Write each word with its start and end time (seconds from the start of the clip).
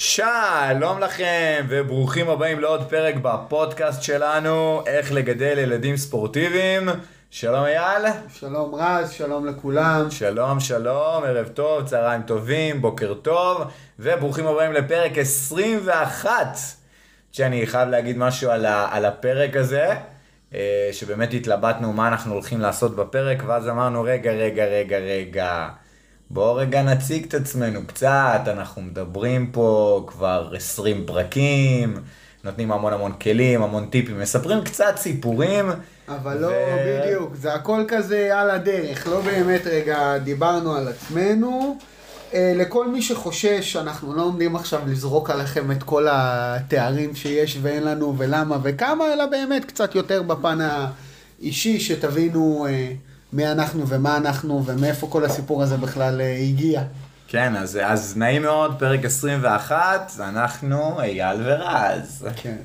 שלום 0.00 0.98
לכם 1.00 1.66
וברוכים 1.68 2.28
הבאים 2.28 2.60
לעוד 2.60 2.90
פרק 2.90 3.14
בפודקאסט 3.22 4.02
שלנו, 4.02 4.82
איך 4.86 5.12
לגדל 5.12 5.58
ילדים 5.58 5.96
ספורטיביים. 5.96 6.88
שלום 7.30 7.64
אייל. 7.64 8.02
שלום 8.32 8.74
רז, 8.74 9.10
שלום 9.10 9.46
לכולם. 9.46 10.10
שלום, 10.10 10.60
שלום, 10.60 11.24
ערב 11.24 11.48
טוב, 11.48 11.86
צהריים 11.86 12.22
טובים, 12.22 12.82
בוקר 12.82 13.14
טוב, 13.14 13.62
וברוכים 13.98 14.46
הבאים 14.46 14.72
לפרק 14.72 15.18
21. 15.18 16.56
שאני 17.32 17.66
חייב 17.66 17.88
להגיד 17.88 18.18
משהו 18.18 18.50
על, 18.50 18.66
ה, 18.66 18.88
על 18.90 19.04
הפרק 19.04 19.56
הזה, 19.56 19.94
אה, 20.54 20.88
שבאמת 20.92 21.34
התלבטנו 21.34 21.92
מה 21.92 22.08
אנחנו 22.08 22.34
הולכים 22.34 22.60
לעשות 22.60 22.96
בפרק, 22.96 23.42
ואז 23.46 23.68
אמרנו, 23.68 24.02
רגע, 24.02 24.32
רגע, 24.32 24.64
רגע, 24.64 24.98
רגע. 24.98 25.68
בואו 26.30 26.54
רגע 26.54 26.82
נציג 26.82 27.24
את 27.24 27.34
עצמנו 27.34 27.80
קצת, 27.86 28.40
אנחנו 28.46 28.82
מדברים 28.82 29.50
פה 29.52 30.04
כבר 30.06 30.52
20 30.56 31.06
פרקים, 31.06 31.96
נותנים 32.44 32.72
המון 32.72 32.92
המון 32.92 33.12
כלים, 33.12 33.62
המון 33.62 33.86
טיפים, 33.86 34.20
מספרים 34.20 34.64
קצת 34.64 34.94
סיפורים. 34.96 35.70
אבל 36.08 36.38
לא, 36.38 36.50
בדיוק, 36.86 37.34
זה 37.34 37.54
הכל 37.54 37.84
כזה 37.88 38.40
על 38.40 38.50
הדרך, 38.50 39.06
לא 39.06 39.20
באמת 39.20 39.66
רגע 39.66 40.18
דיברנו 40.18 40.74
על 40.74 40.88
עצמנו. 40.88 41.78
אה, 42.34 42.52
לכל 42.56 42.88
מי 42.88 43.02
שחושש, 43.02 43.76
אנחנו 43.76 44.14
לא 44.14 44.22
עומדים 44.22 44.56
עכשיו 44.56 44.80
לזרוק 44.86 45.30
עליכם 45.30 45.72
את 45.72 45.82
כל 45.82 46.06
התארים 46.10 47.14
שיש 47.14 47.58
ואין 47.62 47.82
לנו 47.82 48.14
ולמה 48.18 48.58
וכמה, 48.62 49.12
אלא 49.12 49.26
באמת 49.26 49.64
קצת 49.64 49.94
יותר 49.94 50.22
בפן 50.22 50.58
האישי, 51.40 51.80
שתבינו 51.80 52.66
אה, 52.68 52.92
מי 53.32 53.46
אנחנו 53.46 53.88
ומה 53.88 54.16
אנחנו 54.16 54.62
ומאיפה 54.66 55.06
כל 55.06 55.24
הסיפור 55.24 55.62
הזה 55.62 55.76
בכלל 55.76 56.20
אה, 56.20 56.36
הגיע. 56.36 56.82
כן, 57.28 57.56
אז, 57.56 57.78
אז 57.82 58.16
נעים 58.16 58.42
מאוד, 58.42 58.74
פרק 58.78 59.04
21, 59.04 60.12
אנחנו 60.20 61.00
אייל 61.00 61.36
ורז. 61.44 62.26
כן, 62.36 62.56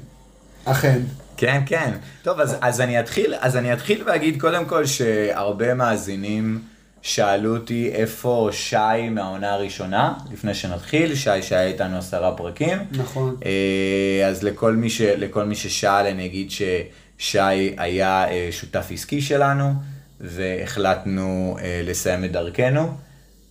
אכן. 0.65 1.01
כן, 1.37 1.61
כן. 1.65 1.91
טוב, 2.23 2.39
אז, 2.39 2.55
אז, 2.61 2.81
אני 2.81 2.99
אתחיל, 2.99 3.33
אז 3.39 3.57
אני 3.57 3.73
אתחיל 3.73 4.03
ואגיד 4.05 4.41
קודם 4.41 4.65
כל 4.65 4.85
שהרבה 4.85 5.73
מאזינים 5.73 6.61
שאלו 7.01 7.55
אותי 7.55 7.89
איפה 7.93 8.49
שי 8.51 9.09
מהעונה 9.11 9.53
הראשונה, 9.53 10.13
לפני 10.31 10.53
שנתחיל, 10.53 11.15
שי 11.15 11.41
שהיה 11.41 11.67
איתנו 11.67 11.97
עשרה 11.97 12.35
פרקים. 12.35 12.77
נכון. 12.91 13.35
אה, 13.45 14.27
אז 14.27 14.43
לכל 14.43 14.75
מי, 14.75 14.89
ש, 14.89 15.01
לכל 15.01 15.43
מי 15.43 15.55
ששאל 15.55 16.05
אני 16.05 16.25
אגיד 16.25 16.51
ששי 16.51 17.73
היה 17.77 18.29
אה, 18.29 18.47
שותף 18.51 18.87
עסקי 18.91 19.21
שלנו, 19.21 19.73
והחלטנו 20.19 21.57
אה, 21.61 21.81
לסיים 21.83 22.25
את 22.25 22.31
דרכנו. 22.31 22.93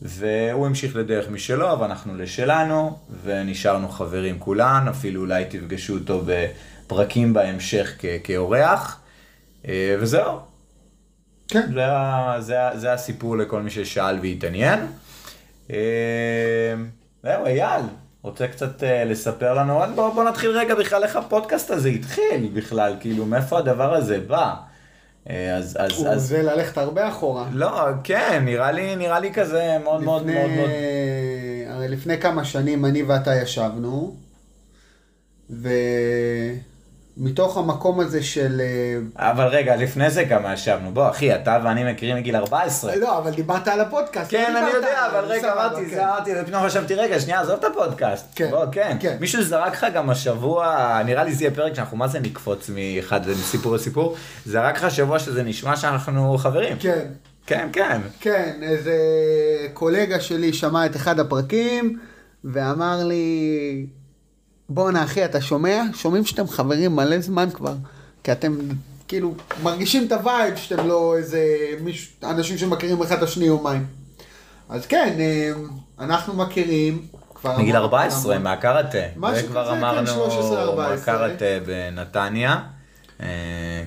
והוא 0.02 0.66
המשיך 0.66 0.96
לדרך 0.96 1.30
משלו, 1.30 1.80
ואנחנו 1.80 2.16
לשלנו, 2.16 2.98
ונשארנו 3.24 3.88
חברים 3.88 4.38
כולן, 4.38 4.86
אפילו 4.90 5.20
אולי 5.20 5.44
תפגשו 5.44 5.94
אותו 5.94 6.22
בפרקים 6.26 7.32
בהמשך 7.32 7.94
כ- 7.98 8.04
כאורח, 8.24 9.00
וזהו. 10.00 10.38
כן. 11.48 11.72
זה, 11.74 11.84
זה, 12.40 12.56
זה 12.74 12.92
הסיפור 12.92 13.36
לכל 13.36 13.62
מי 13.62 13.70
ששאל 13.70 14.18
והתעניין. 14.22 14.80
זהו, 17.22 17.46
אייל, 17.46 17.82
רוצה 18.22 18.48
קצת 18.48 18.82
לספר 19.06 19.54
לנו, 19.54 19.82
בוא, 19.94 20.14
בוא 20.14 20.24
נתחיל 20.24 20.50
רגע 20.50 20.74
בכלל 20.74 21.04
איך 21.04 21.16
הפודקאסט 21.16 21.70
הזה 21.70 21.88
התחיל 21.88 22.50
בכלל, 22.54 22.94
כאילו 23.00 23.26
מאיפה 23.26 23.58
הדבר 23.58 23.94
הזה 23.94 24.20
בא. 24.20 24.54
אז, 25.28 25.76
אז, 25.80 25.92
הוא 25.92 26.08
אז... 26.08 26.28
זה 26.28 26.42
ללכת 26.42 26.78
הרבה 26.78 27.08
אחורה. 27.08 27.48
לא, 27.52 27.86
כן, 28.04 28.42
נראה 28.44 28.72
לי, 28.72 28.96
נראה 28.96 29.20
לי 29.20 29.32
כזה 29.34 29.78
מאוד 29.84 30.02
לפני, 30.02 30.04
מאוד 30.04 30.26
מאוד 30.26 30.50
מאוד... 30.50 30.70
הרי 31.66 31.88
לפני 31.88 32.20
כמה 32.20 32.44
שנים 32.44 32.84
אני 32.84 33.02
ואתה 33.02 33.34
ישבנו, 33.34 34.16
ו... 35.50 35.68
מתוך 37.16 37.56
המקום 37.56 38.00
הזה 38.00 38.22
של... 38.22 38.60
אה, 39.18 39.30
אבל 39.30 39.46
רגע, 39.46 39.76
לפני 39.76 40.10
זה 40.10 40.24
גם 40.24 40.42
ישבנו. 40.52 40.90
בוא, 40.92 41.10
אחי, 41.10 41.34
אתה 41.34 41.58
ואני 41.64 41.92
מכירים 41.92 42.16
מגיל 42.16 42.36
14. 42.36 42.96
לא, 42.96 43.18
אבל 43.18 43.30
דיברת 43.30 43.68
על 43.68 43.80
הפודקאסט. 43.80 44.32
לא 44.32 44.38
כן, 44.38 44.56
אני 44.56 44.70
יודע, 44.70 45.06
אבל 45.10 45.24
רגע, 45.24 45.52
אמרתי, 45.52 45.88
זה 45.88 46.04
אמרתי, 46.04 46.30
ופתאום 46.42 46.66
חשבתי, 46.66 46.94
רגע, 46.94 47.20
שנייה, 47.20 47.40
עזוב 47.40 47.58
את 47.58 47.64
הפודקאסט. 47.64 48.26
כן. 48.34 48.50
בוא, 48.50 48.64
כן. 48.72 48.96
כן. 49.00 49.16
מישהו 49.20 49.42
זרק 49.42 49.72
לך 49.72 49.86
גם 49.94 50.10
השבוע, 50.10 51.00
נראה 51.04 51.24
לי 51.24 51.34
זה 51.34 51.44
יהיה 51.44 51.54
פרק 51.54 51.74
שאנחנו 51.74 51.96
מה 51.96 52.08
זה 52.08 52.20
נקפוץ 52.20 52.70
מאחד 52.74 53.28
מסיפור 53.28 53.74
לסיפור, 53.74 54.16
זרק 54.46 54.76
לך 54.76 54.84
השבוע 54.84 55.18
שזה 55.18 55.42
נשמע 55.42 55.76
שאנחנו 55.76 56.38
חברים. 56.38 56.76
כן. 56.80 57.06
כן, 57.46 57.68
כן. 57.72 58.00
כן, 58.20 58.60
איזה 58.62 58.96
קולגה 59.74 60.20
שלי 60.20 60.52
שמע 60.52 60.86
את 60.86 60.96
אחד 60.96 61.20
הפרקים, 61.20 61.98
ואמר 62.44 63.04
לי... 63.04 63.86
בואנה 64.68 65.04
אחי, 65.04 65.24
אתה 65.24 65.40
שומע? 65.40 65.82
שומעים 65.94 66.24
שאתם 66.24 66.48
חברים 66.48 66.96
מלא 66.96 67.20
זמן 67.20 67.50
כבר. 67.50 67.74
כי 68.24 68.32
אתם 68.32 68.58
כאילו 69.08 69.34
מרגישים 69.62 70.06
את 70.06 70.12
ה 70.12 70.21
vibe 70.21 70.56
שאתם 70.56 70.86
לא 70.86 71.14
איזה 71.16 71.46
מיש... 71.80 72.12
אנשים 72.22 72.58
שמכירים 72.58 73.02
אחד 73.02 73.16
את 73.16 73.22
השני 73.22 73.44
יומיים. 73.44 73.86
אז 74.68 74.86
כן, 74.86 75.16
אה, 75.20 75.50
אנחנו 76.04 76.34
מכירים. 76.34 77.06
מגיל 77.58 77.76
14, 77.76 78.38
מהקראטה. 78.38 78.98
כזה, 80.02 80.12
כן, 80.12 80.12
13-14. 80.72 80.76
מהקראטה 80.76 81.44
בנתניה. 81.66 82.56
אה, 83.22 83.26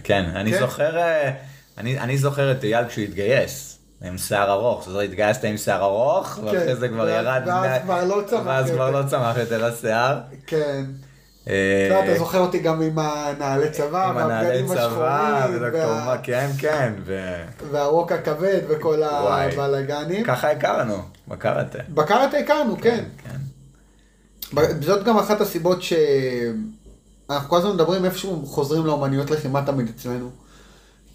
כן, 0.03 0.25
אני 0.35 0.51
כן. 0.51 0.59
זוכר, 0.59 0.97
אה, 0.97 1.31
אני 1.77 2.17
זוכר 2.17 2.51
את 2.51 2.63
אייל 2.63 2.87
כשהוא 2.87 3.03
התגייס. 3.03 3.74
עם 4.01 4.17
שיער 4.17 4.51
ארוך, 4.51 4.79
זאת 4.79 4.87
אומרת, 4.87 5.09
התגייסת 5.09 5.43
עם 5.43 5.57
שיער 5.57 5.83
ארוך, 5.83 6.27
כן, 6.27 6.45
ואחרי 6.45 6.75
זה 6.75 6.87
כבר 6.89 7.09
ירד, 7.09 7.41
ואז 7.45 7.81
כבר 7.83 8.03
לא 8.03 8.21
צמח 8.27 8.41
ואז 8.45 8.71
כבר 8.71 8.91
לא 8.91 9.07
צמח 9.07 9.37
יותר 9.37 9.65
השיער. 9.65 10.19
כן. 10.47 10.85
אתה 11.43 12.17
זוכר 12.17 12.39
אותי 12.39 12.59
גם 12.59 12.81
עם 12.81 12.99
הנעלי 12.99 13.69
צבא, 13.69 14.11
והבגדים 14.15 14.71
השחורים, 14.71 15.71
כן, 16.23 16.49
כן. 16.57 16.93
והרוק 17.71 18.11
הכבד 18.11 18.59
וכל 18.69 19.03
הבלאגנים. 19.03 20.23
ככה 20.23 20.51
הכרנו, 20.51 20.97
בקראטה. 21.27 21.79
בקראטה 21.89 22.37
הכרנו, 22.37 22.77
כן. 22.81 23.03
זאת 24.81 25.03
גם 25.03 25.17
אחת 25.17 25.41
הסיבות 25.41 25.79
שאנחנו 25.81 27.49
כל 27.49 27.57
הזמן 27.57 27.71
מדברים 27.71 28.05
איפשהו 28.05 28.45
חוזרים 28.45 28.85
לאומניות 28.85 29.31
לחימה 29.31 29.65
תמיד 29.65 29.91
אצלנו. 29.95 30.44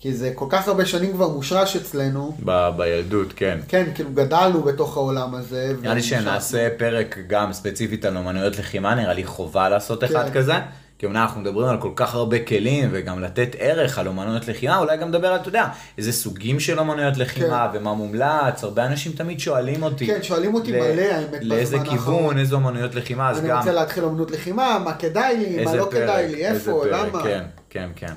כי 0.00 0.14
זה 0.14 0.32
כל 0.34 0.46
כך 0.48 0.68
הרבה 0.68 0.86
שנים 0.86 1.12
כבר 1.12 1.28
מושרש 1.28 1.76
אצלנו. 1.76 2.36
ב- 2.44 2.70
בילדות, 2.76 3.32
כן. 3.36 3.58
כן, 3.68 3.86
כאילו 3.94 4.10
גדלנו 4.14 4.62
בתוך 4.62 4.96
העולם 4.96 5.34
הזה. 5.34 5.72
נראה 5.82 5.94
לי 5.94 6.02
שנעשה 6.02 6.68
פרק 6.78 7.18
גם 7.26 7.52
ספציפית 7.52 8.04
על 8.04 8.16
אומנויות 8.16 8.58
לחימה, 8.58 8.94
נראה 8.94 9.12
לי 9.12 9.24
חובה 9.24 9.68
לעשות 9.68 10.04
אחד 10.04 10.24
כן. 10.28 10.34
כזה. 10.34 10.54
כי 10.98 11.06
אמנם 11.06 11.16
אנחנו 11.16 11.40
מדברים 11.40 11.68
על 11.68 11.80
כל 11.80 11.90
כך 11.96 12.14
הרבה 12.14 12.38
כלים 12.38 12.88
וגם 12.92 13.22
לתת 13.22 13.56
ערך 13.58 13.98
על 13.98 14.06
אומנויות 14.08 14.48
לחימה, 14.48 14.78
אולי 14.78 14.96
גם 14.96 15.08
לדבר 15.08 15.28
על, 15.28 15.40
אתה 15.40 15.48
יודע, 15.48 15.66
איזה 15.98 16.12
סוגים 16.12 16.60
של 16.60 16.78
אומנויות 16.78 17.16
לחימה 17.16 17.68
כן. 17.72 17.78
ומה 17.78 17.94
מומלץ, 17.94 18.64
הרבה 18.64 18.86
אנשים 18.86 19.12
תמיד 19.12 19.40
שואלים 19.40 19.82
אותי. 19.82 20.06
כן, 20.06 20.22
שואלים 20.22 20.54
אותי 20.54 20.72
ל... 20.72 20.76
מלא, 20.76 21.02
האמת, 21.02 21.38
לאיזה 21.42 21.78
כיוון, 21.90 22.38
איזה 22.38 22.54
אומנויות 22.54 22.94
לחימה, 22.94 23.30
אז 23.30 23.38
אני 23.38 23.48
גם... 23.48 23.54
אני 23.54 23.60
רוצה 23.60 23.72
להתחיל 23.72 24.04
אומנות 24.04 24.30
לחימה, 24.30 24.78
מה 24.84 24.94
כדאי 24.94 25.36
לי, 25.36 25.64
מה 25.64 25.74
לא 25.74 25.84
פרק, 25.84 26.02
כדאי 26.02 26.28
לי, 26.28 26.46
איפה, 26.46 26.84
למה. 26.86 27.22
כן, 27.22 27.44
כן, 27.70 27.88
כן. 27.96 28.14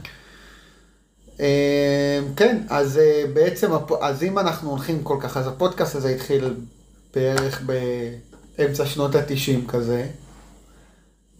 כן, 2.36 2.62
אז 2.70 3.00
בעצם, 3.34 3.72
אז 4.02 4.24
אם 4.24 4.40
אנחנו 4.40 4.70
הולכים 4.70 5.04
כל 5.04 5.18
כך, 5.22 5.38
אז 5.38 5.48
הפודקאסט 5.48 5.96
הזה 5.96 6.10
התחיל 6.10 6.54
בערך 7.16 7.62
באמצע 8.58 8.86
שנות 8.86 9.16
התשעים 9.16 9.68
כזה, 9.68 10.08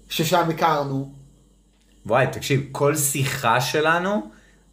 ששם 0.10 0.50
הכרנו. 0.50 1.12
וואי, 2.06 2.28
תקשיב, 2.32 2.62
כל 2.72 2.96
שיחה 2.96 3.62
שלנו 3.62 4.22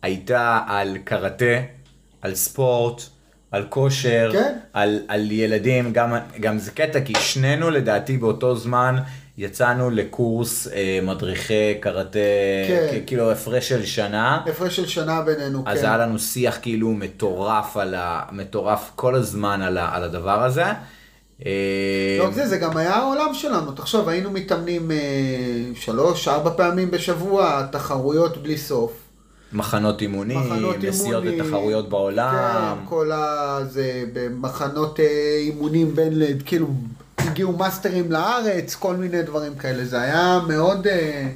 הייתה 0.02 0.60
על 0.66 0.98
קראטה, 1.04 1.60
על 2.22 2.34
ספורט, 2.34 3.02
על 3.50 3.66
כושר, 3.68 4.30
כן. 4.32 4.58
על, 4.72 5.02
על 5.08 5.32
ילדים, 5.32 5.92
גם, 5.92 6.14
גם 6.40 6.58
זה 6.58 6.70
קטע, 6.70 7.00
כי 7.00 7.12
שנינו 7.14 7.70
לדעתי 7.70 8.16
באותו 8.16 8.56
זמן 8.56 8.96
יצאנו 9.38 9.90
לקורס 9.90 10.68
אה, 10.68 10.98
מדריכי 11.02 11.74
קראטה, 11.80 12.18
כן. 12.68 12.98
כאילו 13.06 13.30
הפרש 13.30 13.68
של 13.68 13.84
שנה. 13.84 14.40
הפרש 14.46 14.76
של 14.76 14.86
שנה 14.86 15.22
בינינו, 15.22 15.62
אז 15.66 15.78
כן. 15.78 15.84
היה 15.84 15.96
לנו 15.96 16.18
שיח 16.18 16.58
כאילו 16.62 16.88
מטורף, 16.90 17.76
על 17.76 17.94
ה, 17.94 18.22
מטורף 18.32 18.90
כל 18.96 19.14
הזמן 19.14 19.62
על, 19.62 19.78
ה, 19.78 19.94
על 19.94 20.04
הדבר 20.04 20.44
הזה. 20.44 20.64
לא 22.18 22.24
רק 22.24 22.32
זה, 22.32 22.48
זה 22.48 22.58
גם 22.58 22.76
היה 22.76 22.94
העולם 22.94 23.34
שלנו. 23.34 23.72
תחשוב, 23.72 24.08
היינו 24.08 24.30
מתאמנים 24.30 24.90
אה, 24.90 24.96
שלוש, 25.74 26.28
ארבע 26.28 26.50
פעמים 26.56 26.90
בשבוע, 26.90 27.66
תחרויות 27.72 28.42
בלי 28.42 28.58
סוף. 28.58 28.92
מחנות 29.52 30.02
אימונים, 30.02 30.38
מחנות 30.38 30.76
נסיעות 30.84 31.24
אימונים, 31.24 31.44
לתחרויות 31.44 31.88
בעולם. 31.88 32.76
כן, 32.80 32.86
כל 32.88 33.12
ה... 33.12 33.58
זה 33.64 34.04
במחנות 34.12 35.00
אה, 35.00 35.36
אימונים 35.38 35.94
בין, 35.94 36.12
כאילו, 36.44 36.66
הגיעו 37.30 37.52
מאסטרים 37.52 38.12
לארץ, 38.12 38.74
כל 38.74 38.96
מיני 38.96 39.22
דברים 39.22 39.54
כאלה. 39.54 39.84
זה 39.84 40.00
היה 40.00 40.40
מאוד... 40.48 40.86
אה, 40.86 41.28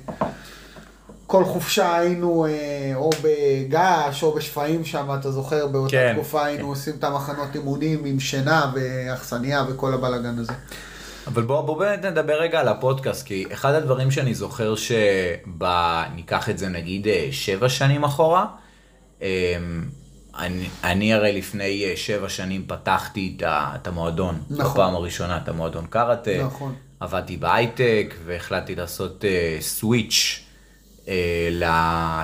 כל 1.27 1.45
חופשה 1.45 1.99
היינו 1.99 2.47
אה, 2.47 2.93
או 2.95 3.11
בגעש 3.23 4.23
או 4.23 4.35
בשפיים 4.35 4.85
שם, 4.85 5.07
אתה 5.21 5.31
זוכר, 5.31 5.67
באותה 5.67 5.91
כן, 5.91 6.13
תקופה 6.15 6.45
היינו 6.45 6.63
כן. 6.63 6.69
עושים 6.69 6.95
את 6.99 7.05
המחנות 7.05 7.49
אימונים 7.55 8.05
עם 8.05 8.21
שינה 8.21 8.73
ואכסניה 8.75 9.65
וכל 9.69 9.95
הבלאגן 9.95 10.39
הזה. 10.39 10.53
אבל 11.27 11.43
בוא, 11.43 11.61
בוא 11.61 11.79
באמת 11.79 12.05
נדבר 12.05 12.41
רגע 12.41 12.61
על 12.61 12.69
הפודקאסט, 12.69 13.27
כי 13.27 13.45
אחד 13.53 13.75
הדברים 13.75 14.11
שאני 14.11 14.35
זוכר 14.35 14.75
שב... 14.75 15.65
ניקח 16.15 16.51
את 16.51 16.59
זה 16.59 16.69
נגיד 16.69 17.09
אה, 17.09 17.29
שבע 17.31 17.69
שנים 17.69 18.05
אחורה, 18.05 18.47
אמ, 19.23 19.27
אני, 20.39 20.69
אני 20.85 21.15
הרי 21.15 21.33
לפני 21.33 21.85
אה, 21.85 21.97
שבע 21.97 22.29
שנים 22.29 22.65
פתחתי 22.67 23.37
את 23.47 23.87
המועדון, 23.87 24.43
נכון. 24.51 24.73
בפעם 24.73 24.95
הראשונה, 24.95 25.37
את 25.37 25.49
המועדון 25.49 25.87
קראטה. 25.87 26.45
נכון. 26.45 26.75
עבדתי 27.01 27.37
בהייטק 27.37 28.15
והחלטתי 28.27 28.75
לעשות 28.75 29.25
uh, 29.25 29.63
סוויץ' 29.63 30.41
uh, 31.05 31.09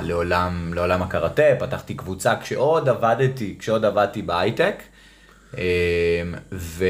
לעולם, 0.02 0.74
לעולם 0.74 1.02
הקראטה, 1.02 1.42
פתחתי 1.58 1.94
קבוצה 1.94 2.36
כשעוד 2.40 2.88
עבדתי, 2.88 3.56
כשעוד 3.58 3.84
עבדתי 3.84 4.22
בהייטק. 4.22 4.82
Uh, 5.52 5.56
ו, 6.52 6.84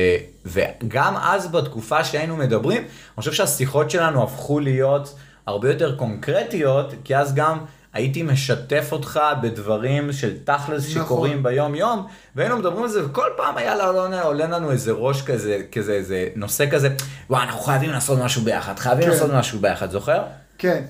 וגם 0.46 1.16
אז 1.16 1.50
בתקופה 1.50 2.04
שהיינו 2.04 2.36
מדברים, 2.36 2.82
אני 2.82 3.16
חושב 3.16 3.32
שהשיחות 3.32 3.90
שלנו 3.90 4.22
הפכו 4.22 4.60
להיות 4.60 5.14
הרבה 5.46 5.70
יותר 5.70 5.96
קונקרטיות, 5.96 6.94
כי 7.04 7.16
אז 7.16 7.34
גם 7.34 7.58
הייתי 7.92 8.22
משתף 8.22 8.88
אותך 8.92 9.20
בדברים 9.42 10.12
של 10.12 10.36
תכלס 10.44 10.90
נכון. 10.90 11.04
שקורים 11.04 11.42
ביום 11.42 11.74
יום, 11.74 12.06
והיינו 12.36 12.58
מדברים 12.58 12.82
על 12.82 12.88
זה, 12.88 13.06
וכל 13.06 13.28
פעם 13.36 13.56
היה 13.56 13.74
לעולה 13.74 14.22
עולה 14.22 14.46
לנו 14.46 14.70
איזה 14.70 14.92
ראש 14.92 15.22
כזה, 15.22 15.62
כזה, 15.72 15.92
איזה 15.92 16.28
נושא 16.36 16.70
כזה, 16.70 16.88
וואי, 17.30 17.42
אנחנו 17.42 17.60
חייבים 17.60 17.90
לעשות 17.90 18.18
משהו 18.18 18.42
ביחד, 18.42 18.78
חייבים 18.78 19.04
כן. 19.04 19.10
לעשות 19.10 19.30
משהו 19.32 19.58
ביחד, 19.58 19.90
זוכר? 19.90 20.22
כן, 20.58 20.84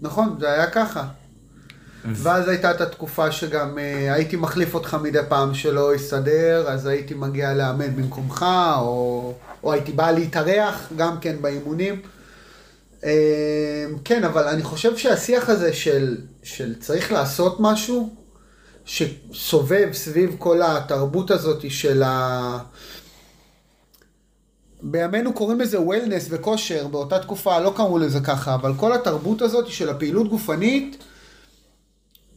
נכון, 0.00 0.36
זה 0.40 0.52
היה 0.52 0.66
ככה. 0.66 1.04
ואז 2.04 2.48
הייתה 2.48 2.70
את 2.70 2.80
התקופה 2.80 3.32
שגם 3.32 3.78
uh, 3.78 4.12
הייתי 4.12 4.36
מחליף 4.36 4.74
אותך 4.74 4.96
מדי 5.02 5.18
פעם 5.28 5.54
שלא 5.54 5.94
יסתדר, 5.94 6.64
אז 6.68 6.86
הייתי 6.86 7.14
מגיע 7.14 7.54
לאמן 7.54 7.96
במקומך, 7.96 8.46
או, 8.78 9.34
או 9.64 9.72
הייתי 9.72 9.92
בא 9.92 10.10
להתארח 10.10 10.88
גם 10.96 11.20
כן 11.20 11.36
באימונים. 11.40 12.00
אמ, 13.04 13.08
כן, 14.04 14.24
אבל 14.24 14.48
אני 14.48 14.62
חושב 14.62 14.96
שהשיח 14.96 15.48
הזה 15.48 15.72
של, 15.72 16.16
של 16.42 16.74
צריך 16.80 17.12
לעשות 17.12 17.56
משהו, 17.60 18.14
שסובב 18.84 19.88
סביב 19.92 20.36
כל 20.38 20.62
התרבות 20.62 21.30
הזאת 21.30 21.70
של 21.70 22.02
ה... 22.02 22.58
בימינו 24.82 25.32
קוראים 25.32 25.60
לזה 25.60 25.80
וולנס 25.80 26.26
וכושר, 26.30 26.86
באותה 26.86 27.18
תקופה 27.18 27.58
לא 27.60 27.72
קראו 27.76 27.98
לזה 27.98 28.20
ככה, 28.20 28.54
אבל 28.54 28.74
כל 28.76 28.92
התרבות 28.92 29.42
הזאת 29.42 29.68
של 29.68 29.88
הפעילות 29.88 30.28
גופנית, 30.28 31.04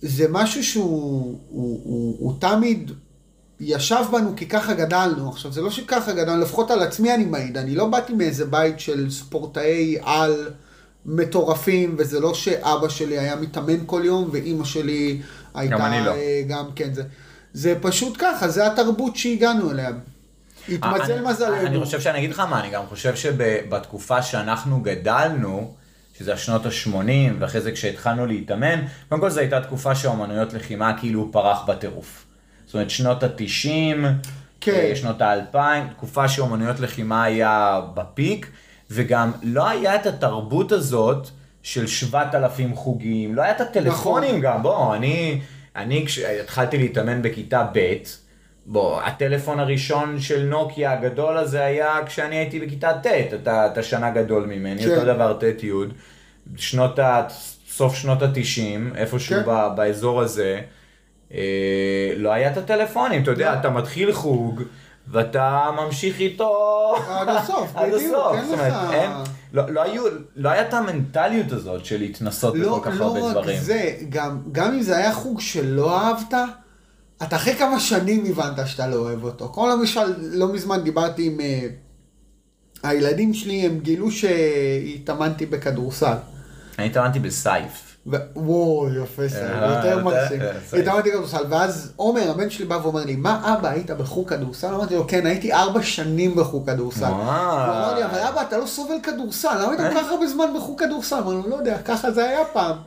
זה 0.01 0.25
משהו 0.29 0.63
שהוא 0.63 1.39
הוא, 1.49 1.81
הוא, 1.83 2.15
הוא 2.19 2.33
תמיד 2.39 2.91
ישב 3.59 4.03
בנו 4.11 4.33
כי 4.35 4.45
ככה 4.45 4.73
גדלנו. 4.73 5.29
עכשיו, 5.29 5.51
זה 5.51 5.61
לא 5.61 5.71
שככה 5.71 6.13
גדלנו, 6.13 6.41
לפחות 6.41 6.71
על 6.71 6.81
עצמי 6.81 7.13
אני 7.13 7.25
מעיד. 7.25 7.57
אני 7.57 7.75
לא 7.75 7.85
באתי 7.85 8.13
מאיזה 8.13 8.45
בית 8.45 8.79
של 8.79 9.11
ספורטאי 9.11 9.97
על 10.03 10.49
מטורפים, 11.05 11.95
וזה 11.97 12.19
לא 12.19 12.33
שאבא 12.33 12.89
שלי 12.89 13.19
היה 13.19 13.35
מתאמן 13.35 13.77
כל 13.85 14.01
יום, 14.05 14.29
ואימא 14.31 14.65
שלי 14.65 15.21
הייתה... 15.53 15.75
גם 15.75 15.81
אני 15.81 16.05
לא. 16.05 16.13
גם 16.47 16.65
כן, 16.75 16.93
זה, 16.93 17.03
זה 17.53 17.75
פשוט 17.81 18.17
ככה, 18.19 18.47
זה 18.47 18.67
התרבות 18.67 19.15
שהגענו 19.15 19.71
אליה. 19.71 19.91
התמזל 20.69 21.13
אה, 21.13 21.21
מזלנו. 21.21 21.67
אני 21.67 21.83
חושב 21.83 22.01
שאני 22.01 22.17
אגיד 22.17 22.29
לך 22.29 22.39
מה, 22.39 22.59
אני 22.59 22.69
גם 22.69 22.83
חושב 22.89 23.15
שבתקופה 23.15 24.21
שאנחנו 24.21 24.81
גדלנו, 24.81 25.73
שזה 26.17 26.33
השנות 26.33 26.65
ה-80, 26.65 27.33
ואחרי 27.39 27.61
זה 27.61 27.71
כשהתחלנו 27.71 28.25
להתאמן, 28.25 28.81
קודם 29.09 29.21
כל 29.21 29.29
זו 29.29 29.39
הייתה 29.39 29.61
תקופה 29.61 29.95
שאומנויות 29.95 30.53
לחימה 30.53 30.99
כאילו 30.99 31.29
פרח 31.31 31.65
בטירוף. 31.67 32.25
זאת 32.65 32.73
אומרת, 32.73 32.89
שנות 32.89 33.23
ה-90, 33.23 33.67
כן. 34.61 34.71
אה, 34.71 34.95
שנות 34.95 35.21
ה-2000, 35.21 35.57
תקופה 35.91 36.27
שאומנויות 36.27 36.79
לחימה 36.79 37.23
היה 37.23 37.81
בפיק, 37.93 38.49
וגם 38.91 39.31
לא 39.43 39.69
היה 39.69 39.95
את 39.95 40.05
התרבות 40.05 40.71
הזאת 40.71 41.27
של 41.63 41.87
7,000 41.87 42.75
חוגים, 42.75 43.35
לא 43.35 43.41
היה 43.41 43.51
את 43.51 43.61
הטלפונים 43.61 44.29
נכון. 44.29 44.41
גם, 44.41 44.63
בוא, 44.63 44.95
אני, 44.95 45.41
אני 45.75 46.05
כשהתחלתי 46.05 46.77
להתאמן 46.77 47.21
בכיתה 47.21 47.67
ב', 47.73 47.95
בוא, 48.65 49.01
הטלפון 49.01 49.59
הראשון 49.59 50.19
של 50.19 50.45
נוקיה 50.45 50.91
הגדול 50.91 51.37
הזה 51.37 51.65
היה 51.65 51.99
כשאני 52.05 52.35
הייתי 52.35 52.59
בכיתה 52.59 52.93
ט', 53.03 53.33
אתה, 53.33 53.67
אתה 53.67 53.83
שנה 53.83 54.09
גדול 54.09 54.45
ממני, 54.45 54.83
כן. 54.83 54.91
אותו 54.91 55.05
דבר 55.05 55.33
ט' 55.33 55.63
י', 55.63 55.71
שנות 56.57 56.99
ה... 56.99 57.27
סוף 57.75 57.95
שנות 57.95 58.21
התשעים, 58.21 58.93
איפשהו 58.95 59.35
כן. 59.45 59.75
באזור 59.75 60.21
הזה, 60.21 60.61
לא 62.17 62.33
היה 62.33 62.51
את 62.51 62.57
הטלפונים, 62.57 63.23
אתה 63.23 63.31
יודע, 63.31 63.53
לא. 63.53 63.59
אתה 63.59 63.69
מתחיל 63.69 64.13
חוג, 64.13 64.61
ואתה 65.07 65.69
ממשיך 65.77 66.19
איתו 66.19 66.95
עד 67.09 67.29
הסוף, 67.29 67.73
בדיוק, 67.81 68.15
אין 68.33 68.51
לך... 68.51 68.75
אין, 68.91 69.11
לא, 69.53 69.69
לא, 69.69 69.83
היו, 69.83 70.03
לא 70.35 70.49
היה 70.49 70.61
את 70.61 70.73
המנטליות 70.73 71.51
הזאת 71.51 71.85
של 71.85 71.97
להתנסות 71.99 72.55
לא, 72.57 72.77
בכל 72.79 72.91
כך 72.91 72.99
לא 72.99 73.05
הרבה 73.05 73.19
דברים. 73.31 73.47
לא 73.49 73.53
רק 73.53 73.59
זה, 73.59 73.95
גם, 74.09 74.39
גם 74.51 74.73
אם 74.73 74.81
זה 74.81 74.97
היה 74.97 75.13
חוג 75.13 75.41
שלא 75.41 75.99
אהבת, 75.99 76.33
אתה 77.23 77.35
אחרי 77.35 77.55
כמה 77.55 77.79
שנים 77.79 78.25
הבנת 78.25 78.67
שאתה 78.67 78.87
לא 78.87 78.95
אוהב 78.95 79.23
אותו. 79.23 79.51
כמו 79.53 79.67
למשל, 79.67 80.13
לא 80.17 80.53
מזמן 80.53 80.83
דיברתי 80.83 81.27
עם... 81.27 81.39
uh, 81.39 81.85
הילדים 82.83 83.33
שלי, 83.33 83.65
הם 83.65 83.79
גילו 83.79 84.11
שהתאמנתי 84.11 85.45
בכדורסל. 85.45 86.15
אני 86.79 86.87
התאמנתי 86.87 87.19
בסייף. 87.19 87.94
וואו, 88.35 88.87
יפה, 89.03 89.21
אה, 89.21 89.75
יותר 89.75 90.03
מקסים. 90.03 90.41
התאמנתי 90.79 91.11
כדורסל, 91.11 91.43
ואז 91.49 91.93
עומר, 91.95 92.31
הבן 92.31 92.49
שלי 92.49 92.65
בא 92.65 92.79
ואומר 92.83 93.05
לי, 93.05 93.15
מה 93.15 93.53
אבא, 93.53 93.69
היית 93.69 93.91
בחוג 93.91 94.29
כדורסל? 94.29 94.73
אמרתי 94.73 94.95
לו, 94.95 95.07
כן, 95.07 95.25
הייתי 95.25 95.53
ארבע 95.53 95.83
שנים 95.83 96.35
בחוג 96.35 96.69
כדורסל. 96.69 97.05
הוא 97.05 97.21
אמר 97.21 97.95
לי, 97.95 98.05
אבל 98.05 98.19
אבא, 98.19 98.41
אתה 98.41 98.57
לא 98.57 98.65
סובל 98.65 98.95
כדורסל, 99.03 99.57
למה 99.61 99.71
היית 99.71 99.93
כל 99.93 99.99
כך 99.99 100.11
הרבה 100.11 100.27
זמן 100.27 100.45
בחוג 100.57 100.79
כדורסל? 100.79 101.15
אמרנו, 101.15 101.49
לא 101.49 101.55
יודע, 101.55 101.77
ככה 101.77 102.11
זה 102.11 102.25
היה 102.25 102.45
פעם. 102.53 102.77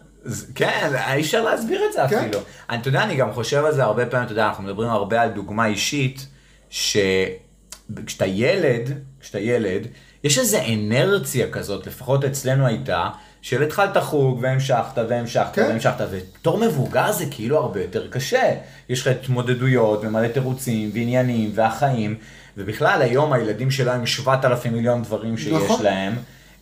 כן, 0.55 0.91
אי 1.13 1.21
אפשר 1.21 1.45
להסביר 1.45 1.81
את 1.89 1.93
זה 1.93 2.01
כן. 2.11 2.19
אפילו. 2.19 2.41
אתה 2.75 2.89
יודע, 2.89 3.03
אני 3.03 3.17
גם 3.17 3.33
חושב 3.33 3.65
על 3.65 3.75
זה 3.75 3.85
הרבה 3.85 4.07
פעמים, 4.07 4.25
אתה 4.25 4.33
יודע, 4.33 4.47
אנחנו 4.47 4.65
מדברים 4.65 4.89
הרבה 4.89 5.23
על 5.23 5.29
דוגמה 5.29 5.67
אישית, 5.67 6.27
שכשאתה 6.71 8.27
ילד, 8.27 8.91
כשאתה 9.21 9.39
ילד, 9.39 9.87
יש 10.25 10.39
איזו 10.39 10.59
אנרציה 10.75 11.51
כזאת, 11.51 11.87
לפחות 11.87 12.25
אצלנו 12.25 12.67
הייתה, 12.67 13.09
של 13.49 13.63
התחלת 13.63 13.97
חוג 13.97 14.39
והמשכת 14.43 14.99
והמשכת 15.09 15.55
כן. 15.55 15.63
והמשכת, 15.63 16.01
ובתור 16.11 16.59
מבוגר 16.59 17.13
זה 17.13 17.25
כאילו 17.31 17.59
הרבה 17.59 17.83
יותר 17.83 18.09
קשה. 18.11 18.55
יש 18.89 19.01
לך 19.01 19.07
התמודדויות 19.07 20.01
ומלא 20.05 20.29
תירוצים 20.29 20.91
ועניינים 20.95 21.51
והחיים, 21.55 22.17
ובכלל 22.57 23.03
היום 23.03 23.33
הילדים 23.33 23.71
שלו 23.71 23.93
עם 23.93 24.07
7,000 24.07 24.73
מיליון 24.73 25.03
דברים 25.03 25.39
שיש 25.39 25.53
נכון. 25.53 25.83
להם. 25.83 26.17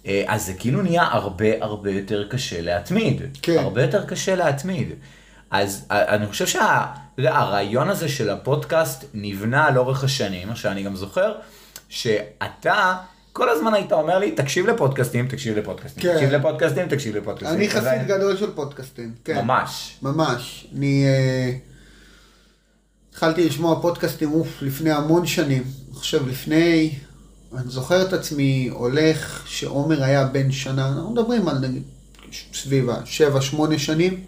אה, 0.06 0.24
אז 0.26 0.46
זה 0.46 0.54
כאילו 0.54 0.82
נהיה 0.82 1.02
הרבה 1.02 1.46
הרבה 1.60 1.90
יותר 1.90 2.28
קשה 2.28 2.60
להתמיד. 2.60 3.22
כן. 3.42 3.58
הרבה 3.58 3.82
יותר 3.82 4.06
קשה 4.06 4.36
להתמיד. 4.36 4.88
אז 5.50 5.86
אה, 5.90 6.14
אני 6.14 6.26
חושב 6.26 6.46
שהרעיון 6.46 7.88
הזה 7.88 8.08
של 8.08 8.30
הפודקאסט 8.30 9.04
נבנה 9.14 9.70
לאורך 9.70 10.04
השנים, 10.04 10.50
עכשיו 10.50 10.72
אני 10.72 10.82
גם 10.82 10.96
זוכר 10.96 11.34
שאתה 11.88 12.96
כל 13.36 13.48
הזמן 13.48 13.74
היית 13.74 13.92
אומר 13.92 14.18
לי, 14.18 14.32
תקשיב 14.32 14.66
לפודקאסטים, 14.66 15.28
תקשיב 15.28 15.58
לפודקאסטים, 15.58 16.02
כן. 16.02 16.14
תקשיב 16.14 16.30
לפודקאסטים, 16.30 16.88
תקשיב 16.88 17.16
לפודקאסטים. 17.16 17.58
אני 17.58 17.70
חסיד 17.70 18.06
גדול 18.06 18.36
של 18.36 18.50
פודקאסטים, 18.54 19.12
כן. 19.24 19.44
ממש. 19.44 19.98
ממש. 20.02 20.66
אני 20.76 21.04
uh, 21.06 23.10
התחלתי 23.10 23.48
לשמוע 23.48 23.82
פודקאסטים, 23.82 24.32
אוף, 24.32 24.62
לפני 24.62 24.90
המון 24.90 25.26
שנים. 25.26 25.62
חושב 25.92 26.28
לפני, 26.28 26.94
אני 27.56 27.68
זוכר 27.68 28.02
את 28.02 28.12
עצמי 28.12 28.68
הולך, 28.72 29.42
שעומר 29.46 30.02
היה 30.02 30.24
בן 30.24 30.52
שנה, 30.52 30.88
אנחנו 30.88 31.10
מדברים 31.10 31.48
על 31.48 31.58
נגיד 31.58 31.82
סביב 32.54 32.90
השבע, 32.90 33.40
שמונה 33.40 33.78
שנים. 33.78 34.24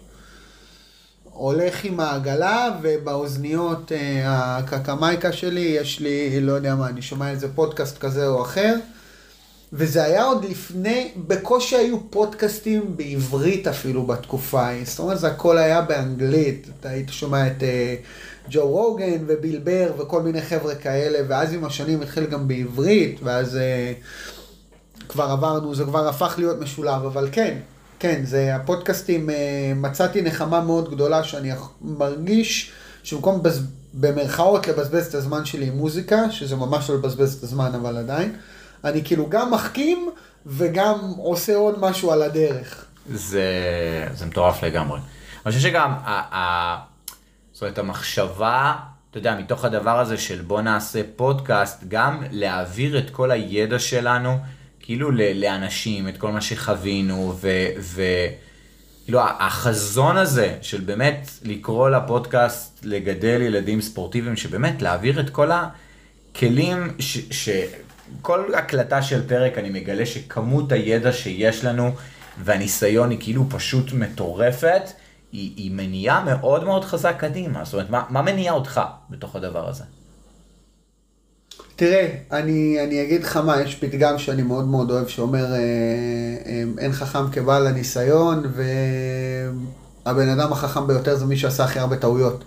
הולך 1.23 1.83
עם 1.83 1.99
העגלה 1.99 2.69
ובאוזניות 2.81 3.91
אה, 3.91 4.57
הקקמייקה 4.57 5.31
שלי, 5.31 5.77
יש 5.81 5.99
לי, 5.99 6.41
לא 6.41 6.51
יודע 6.51 6.75
מה, 6.75 6.87
אני 6.87 7.01
שומע 7.01 7.29
איזה 7.29 7.47
פודקאסט 7.55 7.97
כזה 7.97 8.27
או 8.27 8.41
אחר. 8.41 8.75
וזה 9.73 10.03
היה 10.03 10.23
עוד 10.23 10.45
לפני, 10.45 11.11
בקושי 11.27 11.75
היו 11.75 12.09
פודקאסטים 12.09 12.97
בעברית 12.97 13.67
אפילו 13.67 14.05
בתקופה 14.05 14.61
ההיא. 14.61 14.85
זאת 14.85 14.99
אומרת, 14.99 15.19
זה 15.19 15.27
הכל 15.27 15.57
היה 15.57 15.81
באנגלית. 15.81 16.67
אתה 16.79 16.89
היית 16.89 17.09
שומע 17.09 17.47
את 17.47 17.59
uh, 17.59 18.49
ג'ו 18.49 18.67
רוגן 18.67 19.23
וביל 19.27 19.59
בר 19.63 19.91
וכל 19.97 20.21
מיני 20.21 20.41
חבר'ה 20.41 20.75
כאלה, 20.75 21.19
ואז 21.27 21.53
עם 21.53 21.65
השנים 21.65 22.01
התחיל 22.01 22.25
גם 22.25 22.47
בעברית, 22.47 23.19
ואז 23.23 23.55
uh, 23.55 25.09
כבר 25.09 25.23
עברנו, 25.23 25.75
זה 25.75 25.83
כבר 25.83 26.07
הפך 26.07 26.35
להיות 26.37 26.59
משולב, 26.59 27.05
אבל 27.05 27.29
כן, 27.31 27.57
כן, 27.99 28.21
זה 28.25 28.55
הפודקאסטים, 28.55 29.29
uh, 29.29 29.33
מצאתי 29.75 30.21
נחמה 30.21 30.61
מאוד 30.61 30.91
גדולה 30.91 31.23
שאני 31.23 31.51
מרגיש 31.81 32.71
שבמקום. 33.03 33.41
במרכאות 33.93 34.67
לבזבז 34.67 35.05
את 35.07 35.15
הזמן 35.15 35.45
שלי 35.45 35.67
עם 35.67 35.77
מוזיקה, 35.77 36.31
שזה 36.31 36.55
ממש 36.55 36.89
לא 36.89 36.95
לבזבז 36.95 37.35
את 37.37 37.43
הזמן, 37.43 37.71
אבל 37.75 37.97
עדיין. 37.97 38.35
אני 38.83 39.03
כאילו 39.03 39.29
גם 39.29 39.51
מחכים 39.51 40.09
וגם 40.45 40.99
עושה 41.17 41.55
עוד 41.55 41.79
משהו 41.79 42.11
על 42.11 42.21
הדרך. 42.21 42.85
זה, 43.09 43.43
זה 44.13 44.25
מטורף 44.25 44.63
לגמרי. 44.63 44.99
אני 45.45 45.53
חושב 45.53 45.69
שגם, 45.69 45.91
ה, 45.91 46.35
ה, 46.35 46.79
זאת 47.53 47.61
אומרת, 47.61 47.77
המחשבה 47.77 48.75
אתה 49.09 49.17
יודע, 49.17 49.35
מתוך 49.39 49.65
הדבר 49.65 49.99
הזה 49.99 50.17
של 50.17 50.41
בוא 50.41 50.61
נעשה 50.61 51.01
פודקאסט, 51.15 51.83
גם 51.87 52.23
להעביר 52.31 52.99
את 52.99 53.09
כל 53.09 53.31
הידע 53.31 53.79
שלנו, 53.79 54.37
כאילו 54.79 55.11
לאנשים, 55.35 56.09
את 56.09 56.17
כל 56.17 56.31
מה 56.31 56.41
שחווינו, 56.41 57.37
וכאילו 57.79 59.19
החזון 59.39 60.17
הזה 60.17 60.57
של 60.61 60.81
באמת 60.81 61.29
לקרוא 61.43 61.89
לפודקאסט 61.89 62.79
לגדל 62.83 63.41
ילדים 63.41 63.81
ספורטיביים, 63.81 64.35
שבאמת 64.35 64.81
להעביר 64.81 65.19
את 65.19 65.29
כל 65.29 65.49
הכלים, 65.51 66.93
שכל 68.19 68.53
הקלטה 68.53 69.01
של 69.01 69.27
פרק 69.27 69.57
אני 69.57 69.69
מגלה 69.69 70.05
שכמות 70.05 70.71
הידע 70.71 71.11
שיש 71.11 71.65
לנו 71.65 71.91
והניסיון 72.43 73.09
היא 73.09 73.19
כאילו 73.21 73.45
פשוט 73.49 73.93
מטורפת. 73.93 74.81
היא, 75.31 75.53
היא 75.55 75.71
מניעה 75.71 76.23
מאוד 76.23 76.63
מאוד 76.63 76.85
חזק 76.85 77.15
קדימה. 77.19 77.65
זאת 77.65 77.73
אומרת, 77.73 77.89
מה, 77.89 78.03
מה 78.09 78.21
מניע 78.21 78.51
אותך 78.51 78.81
בתוך 79.09 79.35
הדבר 79.35 79.69
הזה? 79.69 79.83
תראה, 81.75 82.15
אני, 82.31 82.77
אני 82.83 83.03
אגיד 83.03 83.23
לך 83.23 83.37
מה, 83.37 83.61
יש 83.61 83.75
פתגם 83.75 84.17
שאני 84.17 84.41
מאוד 84.41 84.67
מאוד 84.67 84.91
אוהב 84.91 85.07
שאומר, 85.07 85.53
אה, 85.53 85.57
אה, 86.45 86.63
אין 86.77 86.91
חכם 86.91 87.31
כבעל 87.31 87.67
הניסיון, 87.67 88.43
והבן 90.05 90.29
אדם 90.29 90.51
החכם 90.53 90.87
ביותר 90.87 91.15
זה 91.15 91.25
מי 91.25 91.37
שעשה 91.37 91.63
הכי 91.63 91.79
הרבה 91.79 91.95
טעויות. 91.97 92.43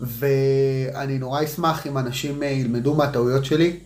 ואני 0.00 1.18
נורא 1.18 1.44
אשמח 1.44 1.86
אם 1.86 1.98
אנשים 1.98 2.42
ילמדו 2.42 2.94
מהטעויות 2.94 3.44
שלי, 3.44 3.78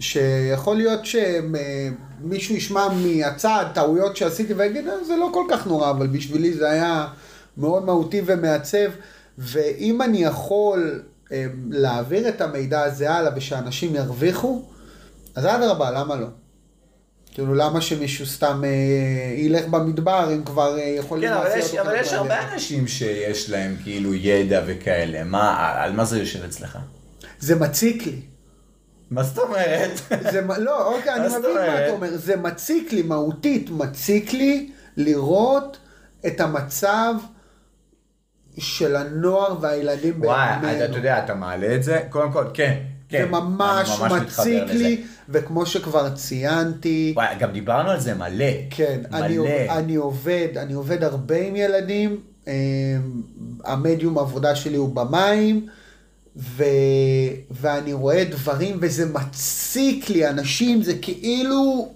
שיכול 0.00 0.76
להיות 0.76 1.00
שמישהו 1.06 2.54
ישמע 2.54 2.88
מהצד 2.88 3.64
טעויות 3.74 4.16
שעשיתי 4.16 4.54
ויגיד, 4.54 4.84
זה 5.06 5.16
לא 5.16 5.30
כל 5.34 5.44
כך 5.50 5.66
נורא, 5.66 5.90
אבל 5.90 6.06
בשבילי 6.06 6.52
זה 6.52 6.70
היה 6.70 7.06
מאוד 7.56 7.84
מהותי 7.84 8.22
ומעצב, 8.26 8.90
ואם 9.38 10.02
אני 10.02 10.22
יכול 10.22 11.02
אה, 11.32 11.46
להעביר 11.70 12.28
את 12.28 12.40
המידע 12.40 12.82
הזה 12.82 13.10
הלאה 13.10 13.32
ושאנשים 13.36 13.94
ירוויחו, 13.94 14.62
אז 15.34 15.46
אדרבה, 15.46 15.90
למה 15.90 16.16
לא? 16.16 16.26
כאילו, 17.34 17.54
למה 17.54 17.80
שמישהו 17.80 18.26
סתם 18.26 18.62
אה, 18.64 19.34
ילך 19.36 19.66
במדבר 19.66 20.34
אם 20.34 20.44
כבר 20.44 20.78
אה, 20.78 20.84
יכולים 20.84 21.30
כן, 21.30 21.34
לעשות 21.34 21.72
כן, 21.72 21.78
אבל 21.78 21.96
יש 22.00 22.12
הרבה 22.12 22.52
אנשים 22.52 22.88
שיש 22.88 23.50
להם 23.50 23.76
כאילו 23.82 24.14
ידע 24.14 24.62
וכאלה, 24.66 25.24
מה, 25.24 25.72
על 25.82 25.92
מה 25.92 26.04
זה 26.04 26.18
יושב 26.18 26.44
אצלך? 26.44 26.78
זה 27.40 27.56
מציק 27.56 28.06
לי. 28.06 28.20
מה 29.10 29.22
זאת 29.22 29.38
אומרת? 29.38 29.90
זה, 30.32 30.40
לא, 30.58 30.94
אוקיי, 30.94 31.14
אני 31.14 31.26
מבין 31.26 31.54
מה 31.54 31.84
אתה 31.84 31.90
אומר. 31.90 32.16
זה 32.16 32.36
מציק 32.36 32.92
לי, 32.92 33.02
מהותית, 33.02 33.70
מציק 33.70 34.32
לי 34.32 34.70
לראות 34.96 35.78
את 36.26 36.40
המצב 36.40 37.14
של 38.58 38.96
הנוער 38.96 39.56
והילדים 39.60 40.20
בימינו. 40.20 40.28
וואי, 40.28 40.84
אתה 40.84 40.96
יודע, 40.96 41.24
אתה 41.24 41.34
מעלה 41.34 41.74
את 41.74 41.82
זה? 41.82 42.00
קודם 42.10 42.32
כל, 42.32 42.44
כן. 42.54 42.76
כן, 43.08 43.22
זה 43.22 43.30
ממש, 43.30 44.00
ממש 44.00 44.12
מציק 44.12 44.64
לי, 44.68 45.04
וכמו 45.28 45.66
שכבר 45.66 46.10
ציינתי... 46.14 47.12
וואי, 47.16 47.34
גם 47.38 47.52
דיברנו 47.52 47.90
על 47.90 48.00
זה 48.00 48.14
מלא. 48.14 48.44
כן, 48.70 49.00
מלא. 49.10 49.24
אני, 49.24 49.70
אני 49.70 49.96
עובד, 49.96 50.48
אני 50.56 50.72
עובד 50.72 51.04
הרבה 51.04 51.36
עם 51.36 51.56
ילדים, 51.56 52.20
אה, 52.48 52.52
המדיום 53.64 54.18
העבודה 54.18 54.54
שלי 54.54 54.76
הוא 54.76 54.94
במים, 54.94 55.66
ו... 56.36 56.64
ואני 57.50 57.92
רואה 57.92 58.24
דברים 58.24 58.78
וזה 58.80 59.06
מציק 59.06 60.10
לי, 60.10 60.28
אנשים, 60.28 60.82
זה 60.82 60.94
כאילו 61.02 61.88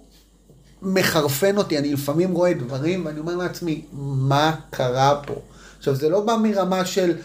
מחרפן 0.82 1.56
אותי, 1.56 1.78
אני 1.78 1.92
לפעמים 1.92 2.32
רואה 2.32 2.54
דברים 2.54 3.06
ואני 3.06 3.20
אומר 3.20 3.36
לעצמי, 3.36 3.82
מה 3.92 4.56
קרה 4.70 5.20
פה? 5.26 5.34
עכשיו, 5.78 5.94
זה 5.94 6.08
לא 6.08 6.20
בא 6.20 6.36
מרמה 6.42 6.84
של 6.84 7.16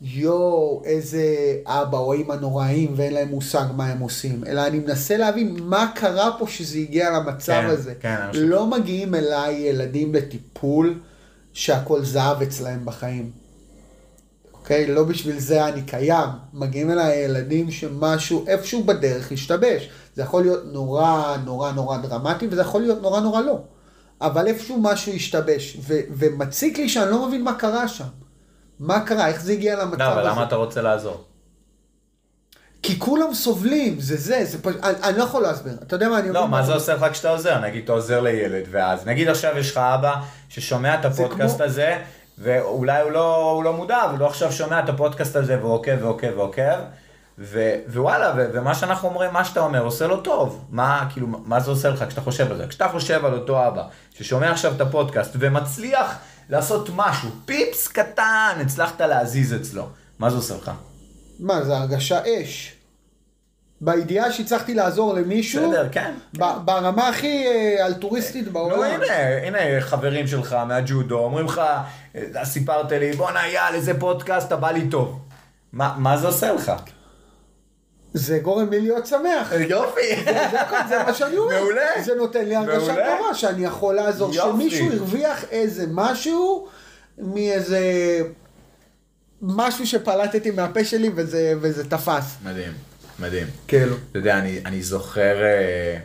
יואו, 0.00 0.82
איזה 0.84 1.24
אבא 1.66 1.98
או 1.98 2.14
אמא 2.14 2.34
נוראים 2.34 2.92
ואין 2.96 3.14
להם 3.14 3.28
מושג 3.28 3.64
מה 3.76 3.86
הם 3.86 3.98
עושים, 3.98 4.44
אלא 4.46 4.66
אני 4.66 4.78
מנסה 4.78 5.16
להבין 5.16 5.56
מה 5.62 5.90
קרה 5.94 6.30
פה 6.38 6.46
שזה 6.48 6.78
הגיע 6.78 7.10
למצב 7.10 7.52
כן, 7.52 7.66
הזה. 7.66 7.94
כן, 8.00 8.16
לא 8.34 8.66
מגיעים 8.66 9.14
אליי 9.14 9.54
ילדים 9.54 10.14
לטיפול 10.14 10.98
שהכל 11.52 12.04
זהב 12.04 12.42
אצלהם 12.42 12.84
בחיים. 12.84 13.45
אוקיי? 14.66 14.86
לא 14.86 15.04
בשביל 15.04 15.38
זה 15.38 15.66
אני 15.66 15.82
קיים. 15.82 16.28
מגיעים 16.52 16.90
אליי 16.90 17.24
ילדים 17.24 17.70
שמשהו 17.70 18.44
איפשהו 18.46 18.84
בדרך 18.84 19.32
השתבש. 19.32 19.88
זה 20.14 20.22
יכול 20.22 20.42
להיות 20.42 20.62
נורא 20.72 21.36
נורא 21.44 21.72
נורא 21.72 21.96
דרמטי, 21.98 22.46
וזה 22.50 22.60
יכול 22.60 22.80
להיות 22.80 23.02
נורא 23.02 23.20
נורא 23.20 23.40
לא. 23.40 23.58
אבל 24.20 24.46
איפשהו 24.46 24.80
משהו 24.80 25.12
השתבש, 25.12 25.76
ו- 25.80 26.00
ומציק 26.10 26.78
לי 26.78 26.88
שאני 26.88 27.10
לא 27.10 27.28
מבין 27.28 27.44
מה 27.44 27.54
קרה 27.54 27.88
שם. 27.88 28.04
מה 28.78 29.00
קרה, 29.00 29.28
איך 29.28 29.40
זה 29.40 29.52
הגיע 29.52 29.76
למצב 29.76 29.98
לא, 29.98 30.04
הזה. 30.04 30.14
לא, 30.14 30.20
אבל 30.20 30.30
למה 30.30 30.44
אתה 30.44 30.56
רוצה 30.56 30.82
לעזור? 30.82 31.24
כי 32.82 32.98
כולם 32.98 33.34
סובלים, 33.34 34.00
זה 34.00 34.16
זה, 34.16 34.44
זה 34.44 34.62
פשוט, 34.62 34.84
אני, 34.84 34.94
אני 35.02 35.18
לא 35.18 35.22
יכול 35.22 35.42
להסביר, 35.42 35.76
אתה 35.82 35.96
יודע 35.96 36.08
מה 36.08 36.18
אני 36.18 36.28
אומר? 36.28 36.40
לא, 36.40 36.48
מה 36.48 36.62
זה 36.62 36.74
עושה 36.74 36.94
לך 36.94 37.06
כשאתה 37.12 37.30
עוזר? 37.30 37.60
נגיד 37.60 37.84
אתה 37.84 37.92
עוזר 37.92 38.20
לילד, 38.20 38.64
ואז 38.70 39.06
נגיד 39.06 39.28
עכשיו 39.28 39.58
יש 39.58 39.70
לך 39.70 39.78
אבא 39.78 40.14
ששומע 40.48 41.00
את 41.00 41.04
הפודקאסט 41.04 41.56
כמו... 41.56 41.64
הזה, 41.64 41.98
ואולי 42.38 43.00
הוא 43.00 43.10
לא, 43.10 43.50
הוא 43.50 43.64
לא 43.64 43.72
מודע, 43.72 44.04
אבל 44.04 44.18
הוא 44.18 44.26
עכשיו 44.26 44.52
שומע 44.52 44.80
את 44.80 44.88
הפודקאסט 44.88 45.36
הזה 45.36 45.62
ועוקב 45.62 45.96
ועוקב 46.00 46.32
ועוקב, 46.36 46.78
ו, 47.38 47.74
ווואלה, 47.92 48.32
ו, 48.36 48.46
ומה 48.52 48.74
שאנחנו 48.74 49.08
אומרים, 49.08 49.32
מה 49.32 49.44
שאתה 49.44 49.60
אומר, 49.60 49.84
עושה 49.84 50.06
לו 50.06 50.20
טוב. 50.20 50.64
מה, 50.70 51.08
כאילו, 51.12 51.26
מה 51.26 51.60
זה 51.60 51.70
עושה 51.70 51.88
לך 51.88 52.04
כשאתה 52.08 52.20
חושב 52.20 52.50
על 52.50 52.56
זה? 52.56 52.66
כשאתה 52.66 52.88
חושב 52.88 53.24
על 53.24 53.34
אותו 53.34 53.68
אבא, 53.68 53.82
ששומע 54.14 54.50
עכשיו 54.50 54.72
את 54.76 54.80
הפודקאסט 54.80 55.36
ומצליח 55.38 56.18
לעשות 56.48 56.88
משהו, 56.96 57.30
פיפס 57.44 57.88
קטן, 57.88 58.58
הצלחת 58.60 59.00
להזיז 59.00 59.54
אצלו, 59.54 59.86
מה 60.18 60.30
זה 60.30 60.36
עושה 60.36 60.54
לך? 60.56 60.70
מה, 61.40 61.64
זה 61.64 61.76
הרגשה 61.76 62.20
אש. 62.26 62.75
בידיעה 63.80 64.32
שהצלחתי 64.32 64.74
לעזור 64.74 65.14
למישהו, 65.14 65.70
בסדר, 65.70 65.88
כן. 65.92 66.14
ברמה 66.64 67.08
הכי 67.08 67.46
אה, 67.46 67.86
אלטוריסטית 67.86 68.48
בעולם. 68.48 68.76
נו, 68.76 68.84
הנה, 68.84 69.58
הנה 69.58 69.80
חברים 69.80 70.26
שלך 70.26 70.52
מהג'ודו, 70.52 71.18
אומרים 71.18 71.46
לך, 71.46 71.60
אה, 72.16 72.44
סיפרת 72.44 72.92
לי, 72.92 73.12
בואנה 73.12 73.48
יאללה, 73.48 73.76
איזה 73.76 74.00
פודקאסט, 74.00 74.46
אתה 74.46 74.56
בא 74.56 74.70
לי 74.70 74.88
טוב. 74.88 75.20
מה, 75.72 75.94
מה 75.98 76.16
זה 76.16 76.26
עושה 76.26 76.52
לך? 76.52 76.72
זה 78.14 78.38
גורם 78.38 78.70
לי 78.70 78.80
להיות 78.80 79.06
שמח. 79.06 79.52
יופי. 79.68 80.16
זה, 80.24 80.32
זה, 80.50 80.58
זה 80.88 81.02
מה 81.06 81.14
שאני 81.14 81.36
אומר. 81.36 81.60
מעולה. 81.60 82.02
זה 82.04 82.14
נותן 82.14 82.44
לי 82.44 82.56
הרגשה 82.56 82.94
טובה 82.94 83.34
שאני 83.34 83.64
יכול 83.64 83.94
לעזור. 83.94 84.34
יופי. 84.34 84.50
שמישהו 84.50 84.92
הרוויח 84.92 85.44
איזה 85.50 85.84
משהו 85.90 86.68
מאיזה... 87.18 87.80
משהו 89.42 89.86
שפלטתי 89.86 90.50
מהפה 90.50 90.84
שלי 90.84 91.10
וזה, 91.14 91.54
וזה 91.60 91.90
תפס. 91.90 92.36
מדהים. 92.44 92.72
מדהים. 93.18 93.46
כאילו. 93.68 93.96
אתה 94.10 94.18
יודע, 94.18 94.38
אני, 94.38 94.60
אני 94.64 94.82
זוכר 94.82 95.42
אה, 95.42 95.98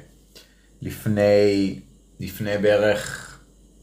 לפני, 0.81 1.79
לפני 2.19 2.57
בערך 2.57 3.27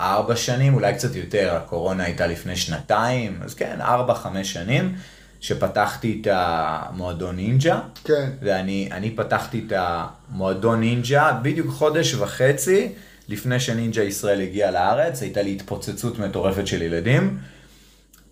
ארבע 0.00 0.36
שנים, 0.36 0.74
אולי 0.74 0.94
קצת 0.94 1.16
יותר, 1.16 1.54
הקורונה 1.56 2.04
הייתה 2.04 2.26
לפני 2.26 2.56
שנתיים, 2.56 3.40
אז 3.44 3.54
כן, 3.54 3.80
ארבע, 3.80 4.14
חמש 4.14 4.52
שנים, 4.52 4.94
שפתחתי 5.40 6.18
את 6.20 6.26
המועדון 6.30 7.36
נינג'ה. 7.36 7.80
כן. 8.04 8.30
ואני 8.40 9.14
פתחתי 9.16 9.64
את 9.66 9.72
המועדון 9.76 10.80
נינג'ה 10.80 11.32
בדיוק 11.42 11.70
חודש 11.70 12.14
וחצי 12.14 12.92
לפני 13.28 13.60
שנינג'ה 13.60 14.02
ישראל 14.02 14.40
הגיע 14.40 14.70
לארץ, 14.70 15.22
הייתה 15.22 15.42
לי 15.42 15.52
התפוצצות 15.52 16.18
מטורפת 16.18 16.66
של 16.66 16.82
ילדים. 16.82 17.38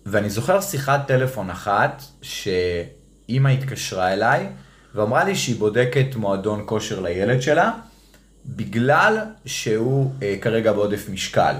ואני 0.05 0.29
זוכר 0.29 0.61
שיחת 0.61 1.07
טלפון 1.07 1.49
אחת, 1.49 2.03
שאימא 2.21 3.49
התקשרה 3.49 4.13
אליי, 4.13 4.49
ואמרה 4.95 5.23
לי 5.23 5.35
שהיא 5.35 5.55
בודקת 5.55 6.15
מועדון 6.15 6.63
כושר 6.65 6.99
לילד 6.99 7.41
שלה, 7.41 7.71
בגלל 8.45 9.17
שהוא 9.45 10.11
אה, 10.23 10.35
כרגע 10.41 10.73
בעודף 10.73 11.09
משקל. 11.09 11.55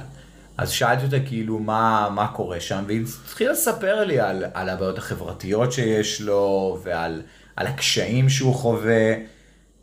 אז 0.58 0.72
שאלתי 0.72 1.06
אותה 1.06 1.20
כאילו 1.20 1.60
מה, 1.60 2.10
מה 2.16 2.28
קורה 2.28 2.60
שם, 2.60 2.84
והיא 2.88 3.06
התחילה 3.26 3.52
לספר 3.52 4.04
לי 4.04 4.20
על, 4.20 4.46
על 4.54 4.70
הבעיות 4.70 4.98
החברתיות 4.98 5.72
שיש 5.72 6.22
לו, 6.22 6.80
ועל 6.84 7.22
על 7.56 7.68
הקשיים 7.68 8.30
שהוא 8.30 8.56
חווה. 8.56 9.14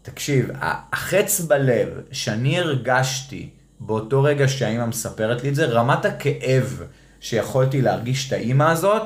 תקשיב, 0.02 0.50
החץ 0.92 1.40
בלב 1.40 1.88
שאני 2.12 2.58
הרגשתי 2.58 3.48
באותו 3.80 4.22
רגע 4.22 4.48
שהאימא 4.48 4.86
מספרת 4.86 5.42
לי 5.42 5.48
את 5.48 5.54
זה, 5.54 5.64
רמת 5.64 6.04
הכאב 6.04 6.82
שיכולתי 7.20 7.82
להרגיש 7.82 8.28
את 8.28 8.32
האימא 8.32 8.64
הזאת, 8.64 9.02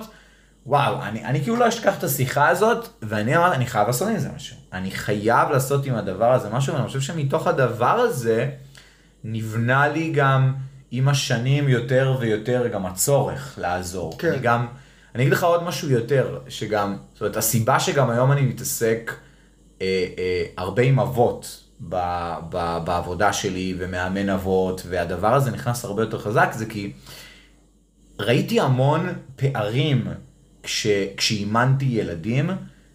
וואו, 0.68 1.02
אני, 1.02 1.24
אני 1.24 1.42
כאילו 1.42 1.56
לא 1.56 1.68
אשכח 1.68 1.98
את 1.98 2.04
השיחה 2.04 2.48
הזאת, 2.48 2.88
ואני 3.02 3.36
אמרתי, 3.36 3.56
אני 3.56 3.66
חייב 3.66 3.86
לעשות 3.86 4.08
עם 4.08 4.18
זה 4.18 4.28
משהו. 4.36 4.56
אני 4.72 4.90
חייב 4.90 5.50
לעשות 5.50 5.86
עם 5.86 5.94
הדבר 5.94 6.32
הזה 6.32 6.48
משהו, 6.50 6.74
ואני 6.74 6.86
חושב 6.86 7.00
שמתוך 7.00 7.46
הדבר 7.46 7.86
הזה, 7.86 8.50
נבנה 9.24 9.88
לי 9.88 10.12
גם 10.12 10.54
עם 10.90 11.08
השנים 11.08 11.68
יותר 11.68 12.16
ויותר 12.20 12.68
גם 12.68 12.86
הצורך 12.86 13.58
לעזור. 13.60 14.18
כן. 14.18 14.28
אני 14.28 14.38
גם, 14.38 14.66
אני 15.14 15.22
אגיד 15.22 15.32
לך 15.32 15.44
עוד 15.44 15.62
משהו 15.62 15.90
יותר, 15.90 16.38
שגם, 16.48 16.96
זאת 17.12 17.20
אומרת, 17.20 17.36
הסיבה 17.36 17.80
שגם 17.80 18.10
היום 18.10 18.32
אני 18.32 18.40
מתעסק 18.40 19.14
אה, 19.80 20.06
אה, 20.18 20.44
הרבה 20.56 20.82
עם 20.82 21.00
אבות 21.00 21.64
ב, 21.88 21.96
ב, 22.48 22.78
בעבודה 22.84 23.32
שלי, 23.32 23.74
ומאמן 23.78 24.28
אבות, 24.28 24.82
והדבר 24.88 25.34
הזה 25.34 25.50
נכנס 25.50 25.84
הרבה 25.84 26.02
יותר 26.02 26.18
חזק, 26.18 26.48
זה 26.52 26.66
כי 26.66 26.92
ראיתי 28.20 28.60
המון 28.60 29.08
פערים 29.36 30.04
כש, 30.62 30.86
כשאימנתי 31.16 31.84
ילדים, 31.84 32.50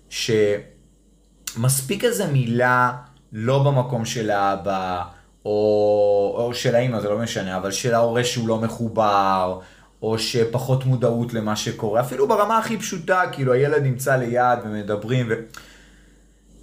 שמספיק 0.10 2.03
איזה 2.03 2.27
מילה 2.27 2.91
לא 3.32 3.63
במקום 3.63 4.05
של 4.05 4.29
האבא, 4.29 5.03
או, 5.46 6.36
או 6.38 6.53
של 6.53 6.75
האמא, 6.75 7.00
זה 7.00 7.10
לא 7.10 7.20
משנה, 7.20 7.58
אבל 7.58 7.72
של 7.72 7.93
ההורה 7.93 8.24
שהוא 8.24 8.48
לא 8.48 8.60
מחובר, 8.62 9.60
או 10.01 10.20
שפחות 10.20 10.86
מודעות 10.86 11.34
למה 11.34 11.55
שקורה, 11.55 12.01
אפילו 12.01 12.27
ברמה 12.27 12.58
הכי 12.58 12.77
פשוטה, 12.77 13.24
כאילו 13.32 13.53
הילד 13.53 13.84
נמצא 13.84 14.15
ליד 14.15 14.60
ומדברים, 14.65 15.27
ו... 15.29 15.34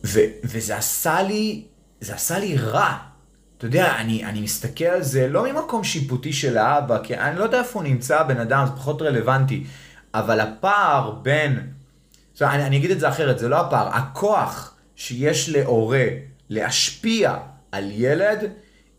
ו... 0.04 0.20
וזה 0.44 0.76
עשה 0.76 1.22
לי, 1.22 1.64
זה 2.00 2.14
עשה 2.14 2.38
לי 2.38 2.56
רע. 2.56 2.96
אתה 3.58 3.66
יודע, 3.66 3.96
אני, 3.96 4.24
אני 4.24 4.40
מסתכל 4.40 4.84
על 4.84 5.02
זה 5.02 5.28
לא 5.28 5.52
ממקום 5.52 5.84
שיפוטי 5.84 6.32
של 6.32 6.58
האבא, 6.58 6.98
כי 7.02 7.16
אני 7.16 7.38
לא 7.38 7.44
יודע 7.44 7.58
איפה 7.58 7.78
הוא 7.78 7.88
נמצא 7.88 8.20
הבן 8.20 8.36
אדם, 8.36 8.66
זה 8.66 8.72
פחות 8.72 9.02
רלוונטי, 9.02 9.64
אבל 10.14 10.40
הפער 10.40 11.10
בין, 11.10 11.60
זאת 12.32 12.42
אומרת, 12.42 12.54
אני, 12.54 12.66
אני 12.66 12.76
אגיד 12.76 12.90
את 12.90 13.00
זה 13.00 13.08
אחרת, 13.08 13.38
זה 13.38 13.48
לא 13.48 13.60
הפער, 13.60 13.88
הכוח 13.88 14.74
שיש 14.96 15.48
להורה 15.48 16.04
להשפיע 16.50 17.36
על 17.72 17.90
ילד, 17.90 18.50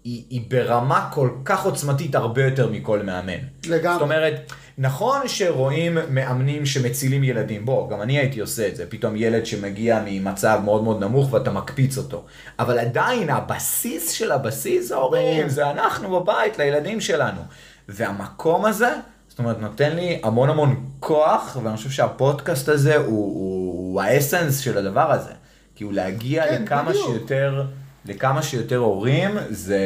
היא, 0.03 0.23
היא 0.29 0.41
ברמה 0.47 1.09
כל 1.13 1.29
כך 1.45 1.65
עוצמתית 1.65 2.15
הרבה 2.15 2.43
יותר 2.43 2.69
מכל 2.71 3.01
מאמן. 3.01 3.37
לגמרי. 3.67 3.93
זאת 3.93 4.01
אומרת, 4.01 4.51
נכון 4.77 5.27
שרואים 5.27 5.97
מאמנים 6.09 6.65
שמצילים 6.65 7.23
ילדים, 7.23 7.65
בוא, 7.65 7.89
גם 7.89 8.01
אני 8.01 8.19
הייתי 8.19 8.39
עושה 8.39 8.67
את 8.67 8.75
זה, 8.75 8.85
פתאום 8.89 9.15
ילד 9.15 9.45
שמגיע 9.45 10.03
ממצב 10.05 10.61
מאוד 10.65 10.83
מאוד 10.83 11.03
נמוך 11.03 11.33
ואתה 11.33 11.51
מקפיץ 11.51 11.97
אותו. 11.97 12.25
אבל 12.59 12.79
עדיין 12.79 13.29
הבסיס 13.29 14.11
של 14.11 14.31
הבסיס 14.31 14.87
זה 14.87 14.95
ההורים, 14.95 15.49
זה 15.49 15.69
אנחנו 15.69 16.19
בבית 16.19 16.57
לילדים 16.57 17.01
שלנו. 17.01 17.41
והמקום 17.89 18.65
הזה, 18.65 18.95
אומרת, 19.43 19.59
נותן 19.59 19.95
לי 19.95 20.19
המון 20.23 20.49
המון 20.49 20.75
כוח, 20.99 21.57
ואני 21.63 21.77
חושב 21.77 21.89
שהפודקאסט 21.89 22.69
הזה 22.69 22.95
הוא, 22.95 23.05
הוא, 23.05 23.93
הוא 23.93 24.01
האסנס 24.01 24.59
של 24.59 24.77
הדבר 24.77 25.11
הזה. 25.11 25.31
כי 25.75 25.83
הוא 25.83 25.93
להגיע 25.93 26.43
כן, 26.43 26.63
לכמה 26.63 26.89
בדיוק. 26.89 27.05
שיותר... 27.11 27.63
לכמה 28.05 28.43
שיותר 28.43 28.77
הורים 28.77 29.31
זה... 29.49 29.79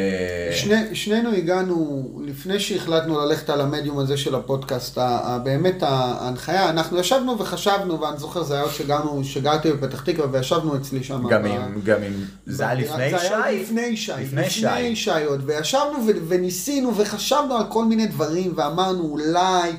שני, 0.52 0.94
שנינו 0.94 1.32
הגענו, 1.32 2.08
לפני 2.24 2.60
שהחלטנו 2.60 3.20
ללכת 3.20 3.50
על 3.50 3.60
המדיום 3.60 3.98
הזה 3.98 4.16
של 4.16 4.34
הפודקאסט, 4.34 4.98
באמת 5.42 5.82
ההנחיה, 5.82 6.70
אנחנו 6.70 6.98
ישבנו 6.98 7.38
וחשבנו, 7.38 8.00
ואני 8.00 8.18
זוכר, 8.18 8.42
זה 8.42 8.54
היה 8.54 8.62
עוד 8.62 8.72
שגרנו, 8.72 9.24
שגרתי 9.24 9.72
בפתח 9.72 10.00
תקווה 10.00 10.26
וישבנו 10.30 10.76
אצלי 10.76 11.04
שם. 11.04 11.28
גם 11.28 11.44
עם, 11.44 11.80
גם 11.84 12.02
עם, 12.02 12.12
זה 12.46 12.68
היה 12.68 12.74
לפני 12.74 13.10
זה 13.10 13.20
היה 13.20 13.44
שי? 13.48 13.62
לפני 13.62 13.96
שי, 13.96 14.12
לפני 14.20 14.50
שי. 14.50 14.66
לפני 14.66 14.96
שי 14.96 15.24
עוד, 15.26 15.42
וישבנו 15.46 16.06
וניסינו 16.28 16.96
וחשבנו 16.96 17.54
על 17.54 17.64
כל 17.68 17.84
מיני 17.84 18.06
דברים, 18.06 18.52
ואמרנו 18.56 19.02
אולי 19.02 19.72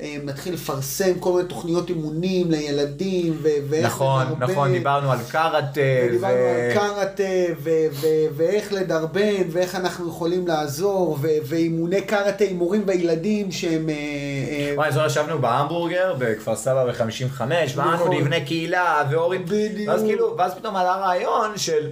אה, 0.00 0.16
נתחיל 0.24 0.54
לפרסם 0.54 1.18
כל 1.20 1.32
מיני 1.32 1.48
תוכניות 1.48 1.88
אימונים 1.88 2.50
לילדים, 2.50 3.38
ו- 3.42 3.48
ואיך 3.68 3.86
נכון, 3.86 4.26
לדרבן. 4.26 4.52
נכון, 4.52 4.72
דיברנו 4.72 5.12
על 5.12 5.18
קארטה, 5.30 5.80
ודיברנו 6.08 6.34
על 6.34 6.74
קארטה, 6.74 7.22
ו- 7.62 7.86
ו- 7.92 8.26
ואיך 8.36 8.72
לדרבן, 8.72 9.42
ואיך 9.50 9.74
אנחנו 9.74 10.08
יכולים 10.08 10.46
לעזור, 10.46 11.18
ו- 11.20 11.28
ואימוני 11.44 12.00
קארטה 12.00 12.44
עם 12.44 12.56
מורים 12.56 12.82
וילדים 12.86 13.52
שהם... 13.52 13.88
אה, 13.88 13.94
אה, 13.94 14.72
וואי, 14.76 14.92
זו 14.92 15.00
ישבנו 15.06 15.38
בהמבורגר, 15.38 16.14
בכפר 16.18 16.56
סבא 16.56 16.84
ב-55, 16.84 17.40
ואמרנו 17.76 17.94
נכון. 17.94 18.16
נבנה 18.16 18.44
קהילה, 18.44 19.02
והורים... 19.10 19.44
בדיוק. 19.44 19.88
ואז 19.88 20.02
כאילו, 20.02 20.34
ואז 20.38 20.54
פתאום 20.54 20.76
עלה 20.76 20.96
רעיון 20.96 21.50
של... 21.56 21.90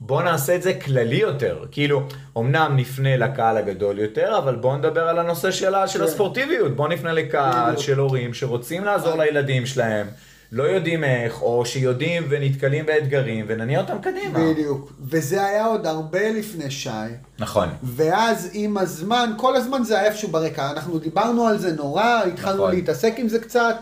בוא 0.00 0.22
נעשה 0.22 0.54
את 0.54 0.62
זה 0.62 0.74
כללי 0.74 1.16
יותר, 1.16 1.64
כאילו, 1.70 2.02
אמנם 2.38 2.72
נפנה 2.76 3.16
לקהל 3.16 3.56
הגדול 3.56 3.98
יותר, 3.98 4.38
אבל 4.38 4.56
בוא 4.56 4.76
נדבר 4.76 5.00
על 5.08 5.18
הנושא 5.18 5.50
של, 5.50 5.74
ה- 5.74 5.88
של 5.88 5.98
כן. 5.98 6.04
הספורטיביות, 6.04 6.76
בוא 6.76 6.88
נפנה 6.88 7.12
לקהל. 7.12 7.76
של 7.76 7.98
הורים 7.98 8.34
שרוצים 8.34 8.84
לעזור 8.84 9.14
לילדים 9.14 9.66
שלהם, 9.66 10.06
לא 10.52 10.62
יודעים 10.62 11.04
איך, 11.04 11.42
או 11.42 11.66
שיודעים 11.66 12.26
ונתקלים 12.28 12.86
באתגרים, 12.86 13.44
ונניע 13.48 13.80
אותם 13.80 13.96
קדימה. 14.02 14.38
בדיוק. 14.52 14.92
וזה 15.00 15.44
היה 15.44 15.66
עוד 15.66 15.86
הרבה 15.86 16.30
לפני 16.30 16.70
שי. 16.70 16.88
נכון. 17.38 17.68
ואז 17.82 18.50
עם 18.52 18.78
הזמן, 18.78 19.30
כל 19.36 19.56
הזמן 19.56 19.82
זה 19.84 19.98
היה 19.98 20.08
איפשהו 20.10 20.28
ברקע. 20.28 20.70
אנחנו 20.70 20.98
דיברנו 20.98 21.46
על 21.46 21.58
זה 21.58 21.72
נורא, 21.72 22.22
התחלנו 22.32 22.56
נכון. 22.56 22.74
להתעסק 22.74 23.14
עם 23.16 23.28
זה 23.28 23.38
קצת. 23.38 23.74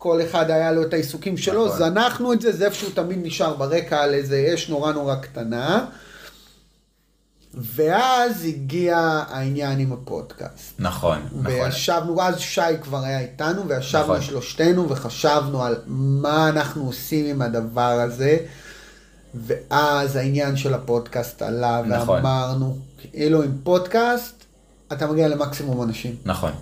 כל 0.00 0.22
אחד 0.22 0.50
היה 0.50 0.72
לו 0.72 0.82
את 0.82 0.92
העיסוקים 0.92 1.36
שלו, 1.36 1.66
נכון. 1.66 1.78
זנחנו 1.78 2.32
את 2.32 2.40
זה, 2.40 2.52
זה 2.52 2.64
איפשהו 2.64 2.90
תמיד 2.90 3.18
נשאר 3.22 3.54
ברקע 3.54 4.00
על 4.00 4.14
איזה 4.14 4.50
אש 4.54 4.68
נורא 4.68 4.92
נורא 4.92 5.14
קטנה. 5.14 5.86
ואז 7.54 8.44
הגיע 8.44 9.24
העניין 9.28 9.78
עם 9.78 9.92
הפודקאסט. 9.92 10.74
נכון, 10.78 11.18
נכון. 11.26 11.46
וישבנו, 11.46 12.22
אז 12.22 12.38
שי 12.38 12.60
כבר 12.82 13.04
היה 13.04 13.20
איתנו, 13.20 13.68
וישבנו 13.68 14.02
נכון. 14.02 14.20
שלושתנו 14.20 14.88
וחשבנו 14.88 15.62
על 15.62 15.76
מה 15.86 16.48
אנחנו 16.48 16.86
עושים 16.86 17.26
עם 17.26 17.42
הדבר 17.42 18.00
הזה. 18.00 18.36
ואז 19.34 20.16
העניין 20.16 20.56
של 20.56 20.74
הפודקאסט 20.74 21.42
עלה, 21.42 21.82
נכון. 21.86 22.16
ואמרנו, 22.16 22.76
כאילו 22.98 23.42
עם 23.42 23.52
פודקאסט, 23.62 24.44
אתה 24.92 25.06
מגיע 25.06 25.28
למקסימום 25.28 25.82
אנשים. 25.82 26.16
נכון. 26.24 26.52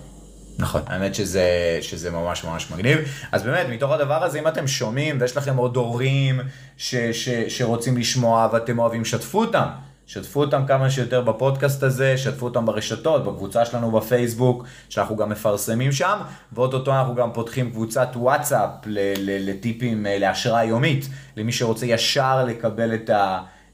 נכון, 0.59 0.81
האמת 0.87 1.15
שזה, 1.15 1.77
שזה 1.81 2.11
ממש 2.11 2.43
ממש 2.43 2.71
מגניב. 2.71 2.99
אז 3.31 3.43
באמת, 3.43 3.67
מתוך 3.69 3.91
הדבר 3.91 4.23
הזה, 4.23 4.39
אם 4.39 4.47
אתם 4.47 4.67
שומעים 4.67 5.17
ויש 5.21 5.37
לכם 5.37 5.57
עוד 5.57 5.75
הורים 5.75 6.39
ש, 6.77 6.95
ש, 6.95 7.29
שרוצים 7.29 7.97
לשמוע 7.97 8.49
ואתם 8.53 8.79
אוהבים, 8.79 9.05
שתפו 9.05 9.39
אותם. 9.39 9.65
שתפו 10.07 10.41
אותם 10.41 10.63
כמה 10.67 10.89
שיותר 10.89 11.21
בפודקאסט 11.21 11.83
הזה, 11.83 12.17
שתפו 12.17 12.45
אותם 12.45 12.65
ברשתות, 12.65 13.25
בקבוצה 13.25 13.65
שלנו 13.65 13.91
בפייסבוק, 13.91 14.63
שאנחנו 14.89 15.15
גם 15.15 15.29
מפרסמים 15.29 15.91
שם, 15.91 16.19
ואו-טו-טו 16.53 16.91
אנחנו 16.91 17.15
גם 17.15 17.33
פותחים 17.33 17.71
קבוצת 17.71 18.09
וואטסאפ 18.15 18.69
לטיפים 19.17 20.05
אה, 20.05 20.17
להשראה 20.17 20.63
יומית, 20.63 21.09
למי 21.37 21.51
שרוצה 21.51 21.85
ישר 21.85 22.45
לקבל 22.45 22.93
את, 22.93 23.09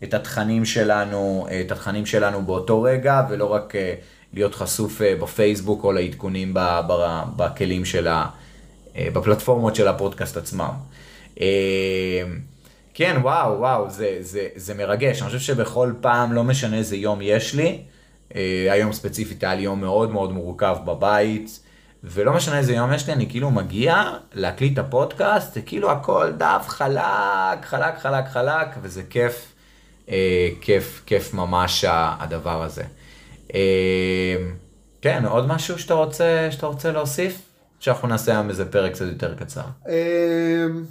את 0.04 0.14
התכנים 0.14 0.66
שלנו, 0.66 1.48
את 1.66 1.72
התכנים 1.72 2.06
שלנו 2.06 2.46
באותו 2.46 2.82
רגע, 2.82 3.22
ולא 3.30 3.54
רק 3.54 3.76
אה, 3.76 3.94
להיות 4.36 4.56
חשוף 4.56 5.02
אה, 5.02 5.16
בפייסבוק 5.16 5.84
או 5.84 5.92
לעדכונים 5.92 6.54
בכלים 7.36 7.86
של 7.86 8.08
ה... 8.08 8.26
אה, 8.96 9.08
בפלטפורמות 9.14 9.76
של 9.76 9.88
הפודקאסט 9.88 10.38
עצמם. 10.38 10.72
אה, 11.42 12.24
כן, 12.94 13.18
וואו, 13.22 13.60
וואו, 13.60 13.90
זה, 13.90 14.18
זה, 14.20 14.48
זה 14.56 14.74
מרגש. 14.74 15.22
אני 15.22 15.28
חושב 15.28 15.40
שבכל 15.40 15.94
פעם, 16.02 16.34
לא 16.34 16.44
משנה 16.44 16.78
איזה 16.78 16.96
יום 16.96 17.20
יש 17.22 17.56
לי, 17.56 17.82
היום 18.70 18.94
ספציפית 18.94 19.44
היה 19.44 19.56
לי 19.56 19.62
יום 19.62 19.82
מאוד 19.82 20.12
מאוד 20.12 20.32
מורכב 20.32 20.78
בבית, 20.86 21.60
ולא 22.04 22.34
משנה 22.34 22.58
איזה 22.58 22.74
יום 22.74 22.94
יש 22.94 23.08
לי, 23.08 23.14
אני 23.14 23.30
כאילו 23.30 23.52
מגיע 23.52 24.04
להקליט 24.34 24.74
את 24.74 24.78
הפודקאסט, 24.78 25.54
זה 25.54 25.62
כאילו 25.62 25.92
הכל 25.92 26.32
דף 26.38 26.66
חלק, 26.68 27.66
חלק, 27.66 27.98
חלק, 27.98 28.26
חלק, 28.28 28.68
וזה 28.82 29.04
כיף, 29.10 29.54
כיף, 30.62 31.02
כיף 31.06 31.34
ממש 31.34 31.86
הדבר 31.90 32.64
הזה. 32.64 32.84
אה, 33.54 34.36
כן, 35.02 35.26
עוד 35.26 35.48
משהו 35.48 35.80
שאתה 35.80 35.94
רוצה, 35.94 36.48
שאתה 36.52 36.66
רוצה 36.66 36.92
להוסיף? 36.92 37.42
שאנחנו 37.80 38.08
נעשה 38.08 38.32
היום 38.32 38.50
איזה 38.50 38.72
פרק 38.72 38.92
קצת 38.92 39.06
יותר 39.06 39.36
קצר. 39.36 39.62
אמ, 39.90 40.84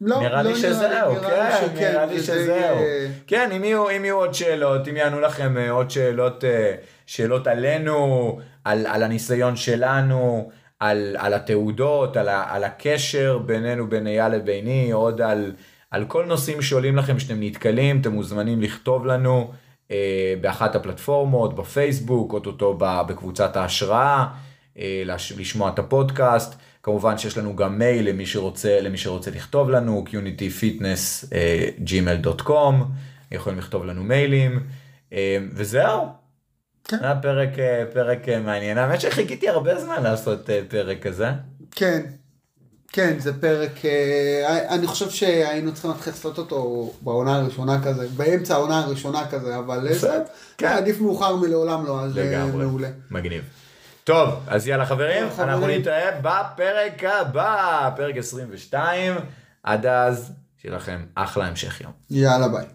לא, 0.00 0.20
נראה 0.20 0.42
לא 0.42 0.50
לי 0.50 0.56
שזהו, 0.56 1.12
נראה 1.12 1.60
לי 1.60 1.68
כן, 1.68 1.74
שכן, 1.74 1.92
נראה 1.92 2.06
לי 2.06 2.20
שזהו. 2.20 2.78
כן, 3.26 3.52
אם 3.52 3.64
יהיו, 3.64 3.90
אם 3.90 4.04
יהיו 4.04 4.16
עוד 4.16 4.34
שאלות, 4.34 4.88
אם 4.88 4.96
יענו 4.96 5.20
לכם 5.20 5.58
אה, 5.58 5.70
עוד 5.70 5.90
שאלות, 5.90 6.44
אה, 6.44 6.74
שאלות 7.06 7.46
עלינו, 7.46 8.38
על, 8.64 8.86
על 8.86 9.02
הניסיון 9.02 9.56
שלנו, 9.56 10.50
על, 10.80 11.16
על 11.18 11.34
התעודות, 11.34 12.16
על, 12.16 12.28
ה, 12.28 12.44
על 12.48 12.64
הקשר 12.64 13.38
בינינו, 13.38 13.88
בין 13.88 14.06
אייל 14.06 14.32
לביני, 14.32 14.90
עוד 14.90 15.20
על, 15.20 15.52
על 15.90 16.04
כל 16.04 16.24
נושאים 16.24 16.62
שעולים 16.62 16.96
לכם 16.96 17.18
שאתם 17.18 17.40
נתקלים, 17.40 18.00
אתם 18.00 18.12
מוזמנים 18.12 18.62
לכתוב 18.62 19.06
לנו 19.06 19.50
אה, 19.50 19.65
באחת 20.40 20.74
הפלטפורמות, 20.76 21.56
בפייסבוק, 21.56 22.32
אוטוטו 22.32 22.74
בקבוצת 22.78 23.56
ההשראה, 23.56 24.26
אה, 24.78 25.02
לש- 25.06 25.32
לשמוע 25.32 25.70
את 25.70 25.78
הפודקאסט. 25.78 26.52
כמובן 26.82 27.18
שיש 27.18 27.38
לנו 27.38 27.56
גם 27.56 27.78
מייל 27.78 28.08
למי 28.08 28.26
שרוצה, 28.26 28.80
למי 28.80 28.98
שרוצה 28.98 29.30
לכתוב 29.30 29.70
לנו, 29.70 30.04
qnityfitness.gmail.com, 30.08 32.74
יכולים 33.32 33.58
לכתוב 33.58 33.84
לנו 33.84 34.04
מיילים, 34.04 34.60
אה, 35.12 35.38
וזהו. 35.52 36.06
כן. 36.84 36.96
היה 37.00 37.16
פרק, 37.22 37.58
אה, 37.58 37.84
פרק 37.92 38.28
אה, 38.28 38.40
מעניין, 38.40 38.78
האמת 38.78 39.00
שחיכיתי 39.00 39.48
הרבה 39.48 39.80
זמן 39.80 40.02
לעשות 40.02 40.50
אה, 40.50 40.60
פרק 40.68 41.02
כזה. 41.02 41.28
כן, 41.70 42.02
כן, 42.96 43.18
זה 43.18 43.40
פרק, 43.40 43.84
אה, 43.84 44.74
אני 44.74 44.86
חושב 44.86 45.10
שהיינו 45.10 45.72
צריכים 45.72 45.90
להתחיל 45.90 46.12
לעשות 46.12 46.38
אותו 46.38 46.92
בעונה 47.00 47.36
הראשונה 47.36 47.82
כזה, 47.84 48.08
באמצע 48.16 48.54
העונה 48.54 48.78
הראשונה 48.78 49.26
כזה, 49.30 49.58
אבל 49.58 49.88
כן. 50.58 50.66
עדיף 50.66 51.00
מאוחר 51.00 51.36
מלעולם 51.36 51.86
לא, 51.86 52.00
אז 52.00 52.18
אה, 52.18 52.24
לגמרי. 52.24 52.64
מעולה. 52.64 52.88
מגניב. 53.10 53.44
טוב, 54.04 54.34
אז 54.46 54.68
יאללה 54.68 54.86
חברים, 54.86 55.24
טוב, 55.24 55.32
חברים. 55.36 55.48
אנחנו 55.48 55.66
נתראה 55.66 56.20
בפרק 56.20 57.04
הבא, 57.04 57.90
פרק 57.96 58.16
22. 58.16 59.14
עד 59.62 59.86
אז, 59.86 60.32
שיהיה 60.62 60.76
לכם 60.76 61.06
אחלה 61.14 61.46
המשך 61.46 61.80
יום. 61.80 61.92
יאללה 62.10 62.48
ביי. 62.48 62.66